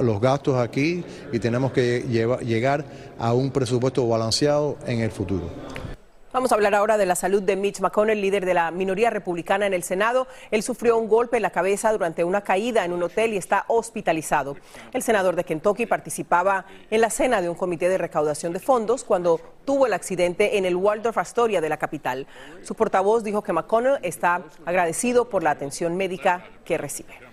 los 0.01 0.21
gastos 0.21 0.57
aquí 0.57 1.05
y 1.33 1.39
tenemos 1.39 1.73
que 1.73 2.03
llegar 2.03 2.85
a 3.19 3.33
un 3.35 3.51
presupuesto 3.51 4.09
balanceado 4.09 4.77
en 4.87 5.01
el 5.01 5.11
futuro. 5.11 5.90
Vamos 6.33 6.53
a 6.53 6.55
hablar 6.55 6.77
ahora 6.77 6.97
de 6.97 7.07
la 7.07 7.17
salud 7.17 7.43
de 7.43 7.57
Mitch 7.57 7.81
McConnell, 7.81 8.21
líder 8.21 8.47
de 8.47 8.55
la 8.55 8.71
minoría 8.71 9.11
republicana 9.11 9.67
en 9.67 9.75
el 9.75 9.83
Senado. 9.83 10.29
Él 10.53 10.63
sufrió 10.63 10.97
un 10.97 11.09
golpe 11.09 11.39
en 11.39 11.43
la 11.43 11.51
cabeza 11.51 11.91
durante 11.91 12.23
una 12.23 12.43
caída 12.43 12.85
en 12.85 12.93
un 12.93 13.03
hotel 13.03 13.35
y 13.35 13.37
está 13.37 13.65
hospitalizado. 13.67 14.57
El 14.93 15.03
senador 15.03 15.35
de 15.35 15.43
Kentucky 15.43 15.87
participaba 15.87 16.67
en 16.89 17.01
la 17.01 17.11
cena 17.11 17.43
de 17.43 17.49
un 17.49 17.57
comité 17.57 17.89
de 17.89 17.99
recaudación 17.99 18.53
de 18.53 18.61
fondos 18.61 19.03
cuando 19.03 19.41
tuvo 19.65 19.87
el 19.87 19.93
accidente 19.93 20.57
en 20.57 20.67
el 20.67 20.77
Waldorf 20.77 21.19
Astoria 21.19 21.61
de 21.61 21.69
la 21.69 21.79
capital. 21.79 22.29
Su 22.63 22.77
portavoz 22.77 23.25
dijo 23.25 23.43
que 23.43 23.53
McConnell 23.53 23.99
está 24.03 24.43
agradecido 24.65 25.29
por 25.29 25.43
la 25.43 25.51
atención 25.51 25.97
médica 25.97 26.45
que 26.65 26.79
recibe. 26.79 27.30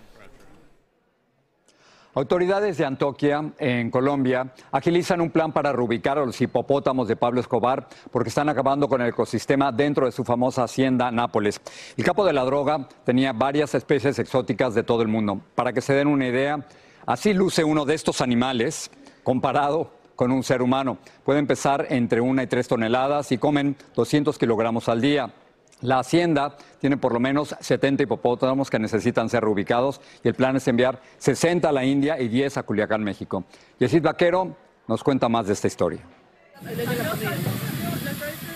Autoridades 2.18 2.80
de 2.80 2.84
Antoquia, 2.84 3.54
en 3.60 3.92
Colombia, 3.92 4.52
agilizan 4.72 5.22
un 5.22 5.30
plan 5.30 5.52
para 5.52 5.72
reubicar 5.72 6.18
a 6.18 6.26
los 6.26 6.42
hipopótamos 6.42 7.08
de 7.08 7.16
Pablo 7.16 7.40
Escobar 7.40 7.88
porque 8.10 8.30
están 8.30 8.50
acabando 8.50 8.88
con 8.88 9.02
el 9.02 9.10
ecosistema 9.10 9.72
dentro 9.72 10.08
de 10.08 10.12
su 10.12 10.24
famosa 10.24 10.64
hacienda 10.64 11.12
Nápoles. 11.12 11.62
El 11.96 12.04
capo 12.04 12.26
de 12.26 12.34
la 12.34 12.44
droga 12.44 12.90
tenía 13.04 13.34
varias 13.34 13.76
especies 13.76 14.18
exóticas 14.18 14.74
de 14.74 14.82
todo 14.82 15.04
el 15.04 15.10
mundo. 15.10 15.42
Para 15.54 15.74
que 15.74 15.82
se 15.82 15.94
den 15.94 16.08
una 16.08 16.26
idea, 16.26 16.66
así 17.06 17.36
luce 17.36 17.64
uno 17.64 17.86
de 17.86 17.94
estos 17.94 18.20
animales 18.20 18.90
comparado 19.24 19.92
con 20.16 20.32
un 20.32 20.42
ser 20.42 20.64
humano. 20.64 20.98
Pueden 21.24 21.46
pesar 21.46 21.86
entre 21.92 22.20
una 22.20 22.42
y 22.42 22.48
tres 22.48 22.68
toneladas 22.68 23.32
y 23.32 23.38
comen 23.38 23.76
200 23.94 24.40
kilogramos 24.40 24.90
al 24.90 25.02
día. 25.02 25.32
La 25.82 26.00
hacienda 26.00 26.58
tiene 26.80 26.98
por 26.98 27.14
lo 27.14 27.20
menos 27.20 27.56
70 27.60 28.04
hipopótamos 28.04 28.70
que 28.70 28.80
necesitan 28.80 29.30
ser 29.30 29.44
reubicados 29.44 30.02
y 30.24 30.28
el 30.28 30.34
plan 30.34 30.56
es 30.56 30.68
enviar 30.68 31.02
60 31.20 31.70
a 31.70 31.72
la 31.72 31.86
India 31.86 32.20
y 32.20 32.28
10 32.30 32.58
a 32.58 32.64
Culiacán, 32.64 33.04
México. 33.04 33.44
Yesid 33.78 34.02
Vaquero 34.02 34.56
nos 34.88 35.04
cuenta 35.04 35.30
más 35.30 35.46
de 35.46 35.54
esta 35.54 35.68
historia. 35.68 36.02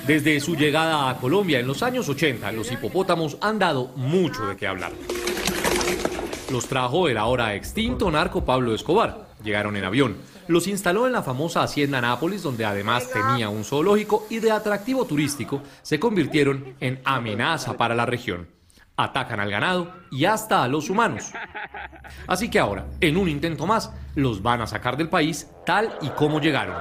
Desde 0.07 0.39
su 0.39 0.55
llegada 0.55 1.09
a 1.09 1.17
Colombia 1.17 1.59
en 1.59 1.67
los 1.67 1.83
años 1.83 2.09
80, 2.09 2.51
los 2.53 2.71
hipopótamos 2.71 3.37
han 3.39 3.59
dado 3.59 3.89
mucho 3.95 4.47
de 4.47 4.57
qué 4.57 4.65
hablar. 4.65 4.91
Los 6.51 6.67
trajo 6.67 7.07
el 7.07 7.17
ahora 7.17 7.53
extinto 7.53 8.09
narco 8.09 8.43
Pablo 8.43 8.73
Escobar. 8.73 9.30
Llegaron 9.43 9.75
en 9.75 9.83
avión 9.83 10.17
los 10.51 10.67
instaló 10.67 11.07
en 11.07 11.13
la 11.13 11.23
famosa 11.23 11.63
hacienda 11.63 12.01
Nápoles, 12.01 12.43
donde 12.43 12.65
además 12.65 13.09
tenía 13.09 13.49
un 13.49 13.63
zoológico 13.63 14.25
y 14.29 14.39
de 14.39 14.51
atractivo 14.51 15.05
turístico, 15.05 15.61
se 15.81 15.99
convirtieron 15.99 16.75
en 16.79 16.99
amenaza 17.05 17.77
para 17.77 17.95
la 17.95 18.05
región. 18.05 18.47
Atacan 18.97 19.39
al 19.39 19.49
ganado 19.49 19.93
y 20.11 20.25
hasta 20.25 20.63
a 20.63 20.67
los 20.67 20.89
humanos. 20.89 21.31
Así 22.27 22.49
que 22.49 22.59
ahora, 22.59 22.85
en 22.99 23.17
un 23.17 23.29
intento 23.29 23.65
más, 23.65 23.93
los 24.15 24.41
van 24.43 24.61
a 24.61 24.67
sacar 24.67 24.97
del 24.97 25.09
país 25.09 25.49
tal 25.65 25.89
y 26.01 26.09
como 26.09 26.39
llegaron, 26.39 26.75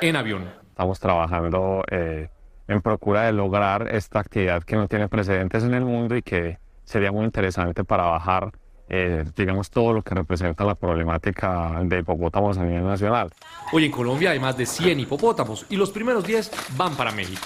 en 0.00 0.16
avión. 0.16 0.50
Estamos 0.68 0.98
trabajando 0.98 1.84
eh, 1.90 2.28
en 2.66 2.82
procura 2.82 3.22
de 3.22 3.32
lograr 3.32 3.88
esta 3.94 4.18
actividad 4.18 4.62
que 4.64 4.76
no 4.76 4.88
tiene 4.88 5.08
precedentes 5.08 5.62
en 5.62 5.74
el 5.74 5.84
mundo 5.84 6.16
y 6.16 6.22
que 6.22 6.58
sería 6.84 7.12
muy 7.12 7.24
interesante 7.24 7.84
para 7.84 8.04
bajar 8.04 8.52
eh, 8.94 9.24
digamos, 9.34 9.70
todo 9.70 9.94
lo 9.94 10.02
que 10.02 10.14
representa 10.14 10.64
la 10.64 10.74
problemática 10.74 11.80
de 11.82 12.00
hipopótamos 12.00 12.58
a 12.58 12.64
nivel 12.64 12.84
nacional. 12.84 13.32
Hoy 13.72 13.86
en 13.86 13.90
Colombia 13.90 14.32
hay 14.32 14.38
más 14.38 14.58
de 14.58 14.66
100 14.66 15.00
hipopótamos 15.00 15.64
y 15.70 15.76
los 15.76 15.90
primeros 15.90 16.26
10 16.26 16.50
van 16.76 16.94
para 16.94 17.10
México. 17.10 17.40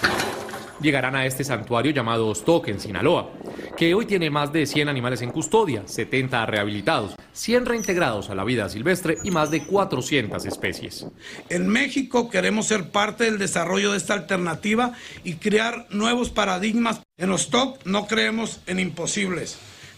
Llegarán 0.81 1.15
a 1.15 1.25
este 1.25 1.45
santuario 1.45 1.93
llamado 1.93 2.33
Stock 2.33 2.67
en 2.67 2.81
Sinaloa, 2.81 3.29
que 3.77 3.95
hoy 3.95 4.05
tiene 4.05 4.29
más 4.29 4.51
de 4.51 4.65
100 4.65 4.89
animales 4.89 5.21
en 5.21 5.31
custodia, 5.31 5.83
70 5.85 6.45
rehabilitados, 6.47 7.15
100 7.31 7.65
reintegrados 7.65 8.29
a 8.29 8.35
la 8.35 8.43
vida 8.43 8.67
silvestre 8.67 9.17
y 9.23 9.31
más 9.31 9.49
de 9.49 9.63
400 9.63 10.45
especies. 10.45 11.07
En 11.47 11.69
México 11.69 12.29
queremos 12.29 12.67
ser 12.67 12.91
parte 12.91 13.23
del 13.23 13.39
desarrollo 13.39 13.93
de 13.93 13.97
esta 13.97 14.15
alternativa 14.15 14.91
y 15.23 15.35
crear 15.35 15.87
nuevos 15.91 16.29
paradigmas. 16.29 17.01
En 17.17 17.31
Stock 17.31 17.79
no 17.85 18.05
creemos 18.05 18.59
en 18.67 18.79
imposibles 18.81 19.57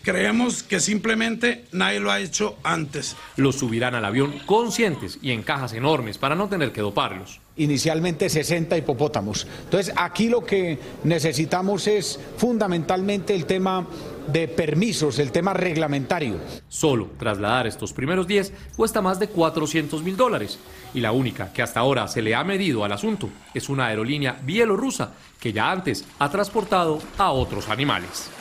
Creemos 0.09 0.63
que 0.63 0.79
simplemente 0.79 1.65
nadie 1.71 1.99
lo 1.99 2.09
ha 2.09 2.19
hecho 2.19 2.57
antes. 2.63 3.15
Los 3.35 3.57
subirán 3.57 3.93
al 3.93 4.05
avión 4.05 4.39
conscientes 4.47 5.19
y 5.21 5.29
en 5.29 5.43
cajas 5.43 5.73
enormes 5.73 6.17
para 6.17 6.33
no 6.33 6.49
tener 6.49 6.71
que 6.71 6.81
doparlos. 6.81 7.41
Inicialmente 7.57 8.27
60 8.27 8.75
hipopótamos. 8.75 9.45
Entonces 9.65 9.93
aquí 9.95 10.27
lo 10.27 10.43
que 10.43 10.79
necesitamos 11.03 11.85
es 11.85 12.19
fundamentalmente 12.37 13.35
el 13.35 13.45
tema 13.45 13.85
de 14.33 14.47
permisos, 14.47 15.19
el 15.19 15.31
tema 15.31 15.53
reglamentario. 15.53 16.37
Solo 16.69 17.11
trasladar 17.19 17.67
estos 17.67 17.93
primeros 17.93 18.25
10 18.25 18.51
cuesta 18.75 19.03
más 19.03 19.19
de 19.19 19.27
400 19.27 20.01
mil 20.01 20.17
dólares 20.17 20.57
y 20.95 21.01
la 21.01 21.11
única 21.11 21.53
que 21.53 21.61
hasta 21.61 21.81
ahora 21.81 22.07
se 22.07 22.23
le 22.23 22.33
ha 22.33 22.43
medido 22.43 22.83
al 22.83 22.93
asunto 22.93 23.29
es 23.53 23.69
una 23.69 23.85
aerolínea 23.85 24.39
bielorrusa 24.41 25.13
que 25.39 25.53
ya 25.53 25.69
antes 25.69 26.03
ha 26.17 26.31
transportado 26.31 26.97
a 27.19 27.29
otros 27.29 27.69
animales. 27.69 28.31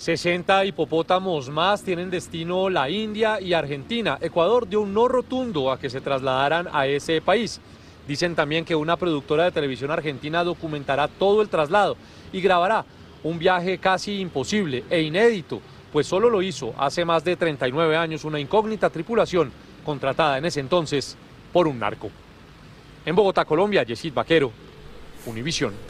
60 0.00 0.64
hipopótamos 0.64 1.50
más 1.50 1.82
tienen 1.82 2.08
destino 2.08 2.70
la 2.70 2.88
India 2.88 3.38
y 3.38 3.52
Argentina. 3.52 4.16
Ecuador 4.22 4.66
dio 4.66 4.80
un 4.80 4.94
no 4.94 5.08
rotundo 5.08 5.70
a 5.70 5.78
que 5.78 5.90
se 5.90 6.00
trasladaran 6.00 6.70
a 6.72 6.86
ese 6.86 7.20
país. 7.20 7.60
Dicen 8.08 8.34
también 8.34 8.64
que 8.64 8.74
una 8.74 8.96
productora 8.96 9.44
de 9.44 9.50
televisión 9.50 9.90
argentina 9.90 10.42
documentará 10.42 11.06
todo 11.06 11.42
el 11.42 11.50
traslado 11.50 11.98
y 12.32 12.40
grabará 12.40 12.86
un 13.22 13.38
viaje 13.38 13.76
casi 13.76 14.20
imposible 14.20 14.84
e 14.88 15.02
inédito 15.02 15.60
pues 15.92 16.06
solo 16.06 16.30
lo 16.30 16.40
hizo 16.40 16.72
hace 16.78 17.04
más 17.04 17.22
de 17.22 17.36
39 17.36 17.94
años 17.94 18.24
una 18.24 18.40
incógnita 18.40 18.88
tripulación 18.88 19.52
contratada 19.84 20.38
en 20.38 20.46
ese 20.46 20.60
entonces 20.60 21.14
por 21.52 21.68
un 21.68 21.78
narco. 21.78 22.10
En 23.04 23.14
Bogotá, 23.14 23.44
Colombia, 23.44 23.82
Yesid 23.82 24.14
Vaquero, 24.14 24.50
Univisión. 25.26 25.89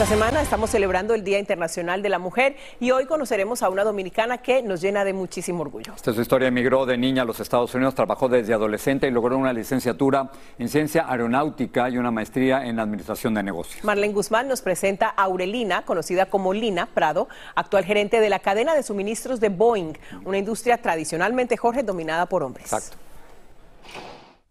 Esta 0.00 0.14
semana 0.14 0.40
estamos 0.40 0.70
celebrando 0.70 1.12
el 1.12 1.22
Día 1.22 1.38
Internacional 1.38 2.00
de 2.00 2.08
la 2.08 2.18
Mujer 2.18 2.56
y 2.80 2.90
hoy 2.90 3.04
conoceremos 3.04 3.62
a 3.62 3.68
una 3.68 3.84
dominicana 3.84 4.38
que 4.38 4.62
nos 4.62 4.80
llena 4.80 5.04
de 5.04 5.12
muchísimo 5.12 5.60
orgullo. 5.60 5.92
Esta 5.94 6.08
es 6.08 6.16
su 6.16 6.22
historia. 6.22 6.48
Emigró 6.48 6.86
de 6.86 6.96
niña 6.96 7.20
a 7.20 7.26
los 7.26 7.38
Estados 7.38 7.74
Unidos, 7.74 7.94
trabajó 7.94 8.26
desde 8.26 8.54
adolescente 8.54 9.06
y 9.06 9.10
logró 9.10 9.36
una 9.36 9.52
licenciatura 9.52 10.30
en 10.58 10.70
ciencia 10.70 11.04
aeronáutica 11.06 11.90
y 11.90 11.98
una 11.98 12.10
maestría 12.10 12.64
en 12.64 12.80
administración 12.80 13.34
de 13.34 13.42
negocios. 13.42 13.84
Marlene 13.84 14.14
Guzmán 14.14 14.48
nos 14.48 14.62
presenta 14.62 15.12
a 15.14 15.24
Aurelina, 15.24 15.82
conocida 15.82 16.24
como 16.24 16.54
Lina 16.54 16.86
Prado, 16.86 17.28
actual 17.54 17.84
gerente 17.84 18.20
de 18.20 18.30
la 18.30 18.38
cadena 18.38 18.74
de 18.74 18.82
suministros 18.82 19.38
de 19.38 19.50
Boeing, 19.50 19.92
una 20.24 20.38
industria 20.38 20.78
tradicionalmente, 20.80 21.58
Jorge, 21.58 21.82
dominada 21.82 22.24
por 22.24 22.42
hombres. 22.42 22.72
Exacto. 22.72 23.09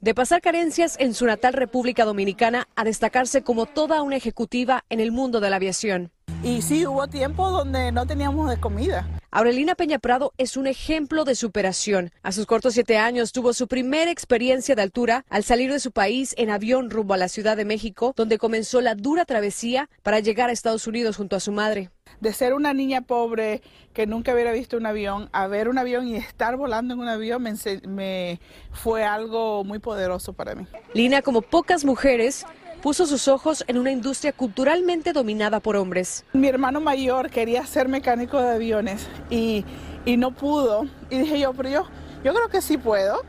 De 0.01 0.13
pasar 0.13 0.39
carencias 0.39 0.95
en 0.97 1.13
su 1.13 1.25
natal 1.25 1.51
República 1.51 2.05
Dominicana 2.05 2.69
a 2.77 2.85
destacarse 2.85 3.41
como 3.41 3.65
toda 3.65 4.01
una 4.01 4.15
ejecutiva 4.15 4.85
en 4.87 5.01
el 5.01 5.11
mundo 5.11 5.41
de 5.41 5.49
la 5.49 5.57
aviación. 5.57 6.11
Y 6.41 6.61
sí, 6.61 6.87
hubo 6.87 7.05
tiempo 7.09 7.51
donde 7.51 7.91
no 7.91 8.07
teníamos 8.07 8.49
de 8.49 8.57
comida. 8.61 9.05
Aurelina 9.29 9.75
Peña 9.75 9.99
Prado 9.99 10.33
es 10.37 10.55
un 10.55 10.67
ejemplo 10.67 11.25
de 11.25 11.35
superación. 11.35 12.11
A 12.23 12.31
sus 12.31 12.45
cortos 12.45 12.75
siete 12.75 12.97
años 12.97 13.33
tuvo 13.33 13.51
su 13.51 13.67
primera 13.67 14.09
experiencia 14.09 14.73
de 14.73 14.81
altura 14.81 15.25
al 15.29 15.43
salir 15.43 15.69
de 15.69 15.81
su 15.81 15.91
país 15.91 16.33
en 16.37 16.49
avión 16.49 16.89
rumbo 16.89 17.13
a 17.13 17.17
la 17.17 17.27
Ciudad 17.27 17.57
de 17.57 17.65
México, 17.65 18.13
donde 18.15 18.37
comenzó 18.37 18.79
la 18.79 18.95
dura 18.95 19.25
travesía 19.25 19.89
para 20.01 20.21
llegar 20.21 20.49
a 20.49 20.53
Estados 20.53 20.87
Unidos 20.87 21.17
junto 21.17 21.35
a 21.35 21.41
su 21.41 21.51
madre. 21.51 21.91
De 22.21 22.33
ser 22.33 22.53
una 22.53 22.73
niña 22.73 23.01
pobre 23.01 23.61
que 23.93 24.05
nunca 24.07 24.33
hubiera 24.33 24.51
visto 24.51 24.77
un 24.77 24.85
avión, 24.85 25.29
a 25.31 25.47
ver 25.47 25.69
un 25.69 25.77
avión 25.77 26.07
y 26.07 26.15
estar 26.15 26.57
volando 26.57 26.93
en 26.93 26.99
un 26.99 27.07
avión 27.07 27.41
me, 27.41 27.53
me 27.87 28.39
fue 28.71 29.03
algo 29.03 29.63
muy 29.63 29.79
poderoso 29.79 30.33
para 30.33 30.55
mí. 30.55 30.65
Lina, 30.93 31.21
como 31.21 31.41
pocas 31.41 31.85
mujeres, 31.85 32.45
puso 32.81 33.05
sus 33.05 33.27
ojos 33.27 33.63
en 33.67 33.77
una 33.77 33.91
industria 33.91 34.31
culturalmente 34.33 35.13
dominada 35.13 35.59
por 35.59 35.75
hombres. 35.75 36.25
Mi 36.33 36.47
hermano 36.47 36.81
mayor 36.81 37.29
quería 37.29 37.65
ser 37.65 37.87
mecánico 37.87 38.41
de 38.41 38.49
aviones 38.51 39.07
y, 39.29 39.65
y 40.05 40.17
no 40.17 40.31
pudo. 40.31 40.85
Y 41.09 41.19
dije 41.19 41.39
yo, 41.39 41.53
pero 41.53 41.69
yo, 41.69 41.85
yo 42.23 42.33
creo 42.33 42.49
que 42.49 42.61
sí 42.61 42.77
puedo. 42.77 43.21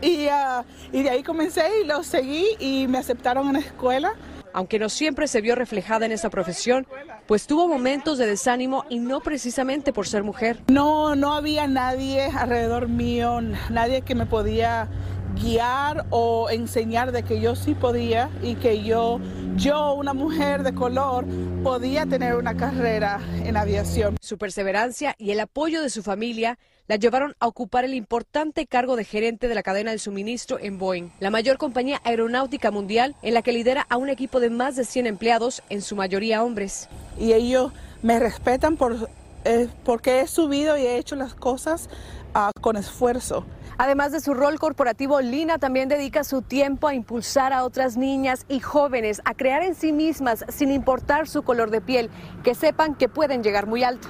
Y, 0.00 0.26
uh, 0.26 0.64
y 0.92 1.02
de 1.02 1.10
ahí 1.10 1.22
comencé 1.22 1.64
y 1.82 1.86
lo 1.86 2.02
seguí 2.02 2.46
y 2.58 2.86
me 2.88 2.98
aceptaron 2.98 3.46
en 3.48 3.54
la 3.54 3.58
escuela. 3.60 4.14
Aunque 4.52 4.78
no 4.78 4.88
siempre 4.88 5.28
se 5.28 5.40
vio 5.40 5.54
reflejada 5.54 6.06
en 6.06 6.12
esa 6.12 6.30
profesión, 6.30 6.86
pues 7.26 7.46
tuvo 7.46 7.68
momentos 7.68 8.18
de 8.18 8.26
desánimo 8.26 8.84
y 8.88 8.98
no 8.98 9.20
precisamente 9.20 9.92
por 9.92 10.06
ser 10.06 10.22
mujer. 10.22 10.62
No, 10.68 11.14
no 11.14 11.34
había 11.34 11.66
nadie 11.66 12.24
alrededor 12.24 12.88
mío, 12.88 13.40
nadie 13.70 14.02
que 14.02 14.14
me 14.14 14.26
podía 14.26 14.88
guiar 15.34 16.06
o 16.10 16.50
enseñar 16.50 17.12
de 17.12 17.22
que 17.22 17.40
yo 17.40 17.54
sí 17.54 17.74
podía 17.74 18.30
y 18.42 18.56
que 18.56 18.82
yo, 18.82 19.20
yo, 19.56 19.92
una 19.92 20.14
mujer 20.14 20.62
de 20.62 20.74
color, 20.74 21.24
podía 21.62 22.06
tener 22.06 22.34
una 22.34 22.56
carrera 22.56 23.20
en 23.44 23.56
aviación. 23.56 24.16
Su 24.20 24.38
perseverancia 24.38 25.14
y 25.18 25.30
el 25.30 25.40
apoyo 25.40 25.82
de 25.82 25.90
su 25.90 26.02
familia 26.02 26.58
la 26.88 26.96
llevaron 26.96 27.36
a 27.38 27.46
ocupar 27.46 27.84
el 27.84 27.94
importante 27.94 28.66
cargo 28.66 28.96
de 28.96 29.04
gerente 29.04 29.46
de 29.46 29.54
la 29.54 29.62
cadena 29.62 29.90
de 29.90 29.98
suministro 29.98 30.58
en 30.58 30.78
Boeing, 30.78 31.10
la 31.20 31.30
mayor 31.30 31.58
compañía 31.58 32.00
aeronáutica 32.02 32.70
mundial 32.70 33.14
en 33.22 33.34
la 33.34 33.42
que 33.42 33.52
lidera 33.52 33.86
a 33.90 33.98
un 33.98 34.08
equipo 34.08 34.40
de 34.40 34.48
más 34.48 34.74
de 34.74 34.84
100 34.84 35.06
empleados, 35.06 35.62
en 35.68 35.82
su 35.82 35.94
mayoría 35.96 36.42
hombres. 36.42 36.88
Y 37.18 37.34
ellos 37.34 37.72
me 38.02 38.18
respetan 38.18 38.76
por, 38.76 39.10
eh, 39.44 39.68
porque 39.84 40.20
he 40.20 40.26
subido 40.26 40.78
y 40.78 40.82
he 40.82 40.96
hecho 40.96 41.14
las 41.14 41.34
cosas 41.34 41.90
uh, 42.34 42.58
con 42.60 42.76
esfuerzo. 42.76 43.44
Además 43.76 44.10
de 44.10 44.20
su 44.20 44.34
rol 44.34 44.58
corporativo, 44.58 45.20
Lina 45.20 45.58
también 45.58 45.88
dedica 45.88 46.24
su 46.24 46.42
tiempo 46.42 46.88
a 46.88 46.94
impulsar 46.94 47.52
a 47.52 47.64
otras 47.64 47.96
niñas 47.96 48.44
y 48.48 48.60
jóvenes 48.60 49.20
a 49.24 49.34
crear 49.34 49.62
en 49.62 49.74
sí 49.74 49.92
mismas, 49.92 50.44
sin 50.48 50.72
importar 50.72 51.28
su 51.28 51.42
color 51.42 51.70
de 51.70 51.80
piel, 51.80 52.10
que 52.42 52.56
sepan 52.56 52.96
que 52.96 53.08
pueden 53.08 53.44
llegar 53.44 53.66
muy 53.66 53.84
alto. 53.84 54.08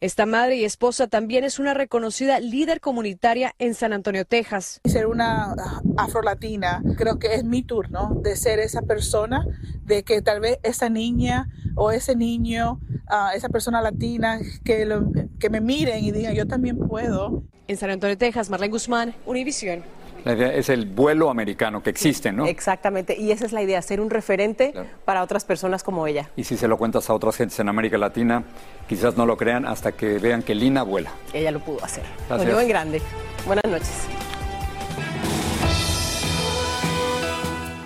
Esta 0.00 0.26
madre 0.26 0.54
y 0.54 0.64
esposa 0.64 1.08
también 1.08 1.42
es 1.42 1.58
una 1.58 1.74
reconocida 1.74 2.38
líder 2.38 2.80
comunitaria 2.80 3.56
en 3.58 3.74
San 3.74 3.92
Antonio, 3.92 4.24
Texas. 4.24 4.80
Ser 4.84 5.08
una 5.08 5.56
afrolatina, 5.96 6.84
creo 6.96 7.18
que 7.18 7.34
es 7.34 7.42
mi 7.42 7.64
turno 7.64 8.16
de 8.22 8.36
ser 8.36 8.60
esa 8.60 8.82
persona, 8.82 9.44
de 9.84 10.04
que 10.04 10.22
tal 10.22 10.38
vez 10.38 10.60
esa 10.62 10.88
niña 10.88 11.48
o 11.74 11.90
ese 11.90 12.14
niño, 12.14 12.78
uh, 13.10 13.34
esa 13.34 13.48
persona 13.48 13.82
latina, 13.82 14.38
que, 14.64 14.86
lo, 14.86 15.10
que 15.40 15.50
me 15.50 15.60
miren 15.60 16.04
y 16.04 16.12
digan, 16.12 16.32
yo 16.32 16.46
también 16.46 16.78
puedo. 16.78 17.42
En 17.66 17.76
San 17.76 17.90
Antonio, 17.90 18.16
Texas, 18.16 18.50
Marlene 18.50 18.70
Guzmán, 18.70 19.16
Univisión. 19.26 19.82
La 20.24 20.34
idea 20.34 20.52
es 20.52 20.68
el 20.68 20.86
vuelo 20.86 21.30
americano 21.30 21.82
que 21.82 21.90
existe, 21.90 22.32
¿no? 22.32 22.46
Exactamente, 22.46 23.16
y 23.18 23.30
esa 23.30 23.46
es 23.46 23.52
la 23.52 23.62
idea, 23.62 23.80
ser 23.82 24.00
un 24.00 24.10
referente 24.10 24.72
claro. 24.72 24.88
para 25.04 25.22
otras 25.22 25.44
personas 25.44 25.82
como 25.82 26.06
ella. 26.06 26.30
Y 26.36 26.44
si 26.44 26.56
se 26.56 26.68
lo 26.68 26.76
cuentas 26.76 27.08
a 27.10 27.14
otras 27.14 27.36
gentes 27.36 27.58
en 27.60 27.68
América 27.68 27.98
Latina, 27.98 28.44
quizás 28.88 29.16
no 29.16 29.26
lo 29.26 29.36
crean 29.36 29.66
hasta 29.66 29.92
que 29.92 30.18
vean 30.18 30.42
que 30.42 30.54
Lina 30.54 30.82
vuela. 30.82 31.12
Ella 31.32 31.50
lo 31.50 31.60
pudo 31.60 31.84
hacer. 31.84 32.04
Gracias. 32.28 32.48
Digo 32.48 32.60
en 32.60 32.68
grande. 32.68 33.02
Buenas 33.46 33.64
noches. 33.64 34.06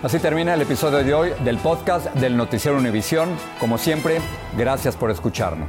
Así 0.02 0.18
termina 0.18 0.54
el 0.54 0.62
episodio 0.62 1.04
de 1.04 1.14
hoy 1.14 1.30
del 1.44 1.58
podcast 1.58 2.12
del 2.14 2.36
Noticiero 2.36 2.76
Univisión. 2.76 3.28
Como 3.60 3.78
siempre, 3.78 4.18
gracias 4.56 4.96
por 4.96 5.12
escucharnos. 5.12 5.68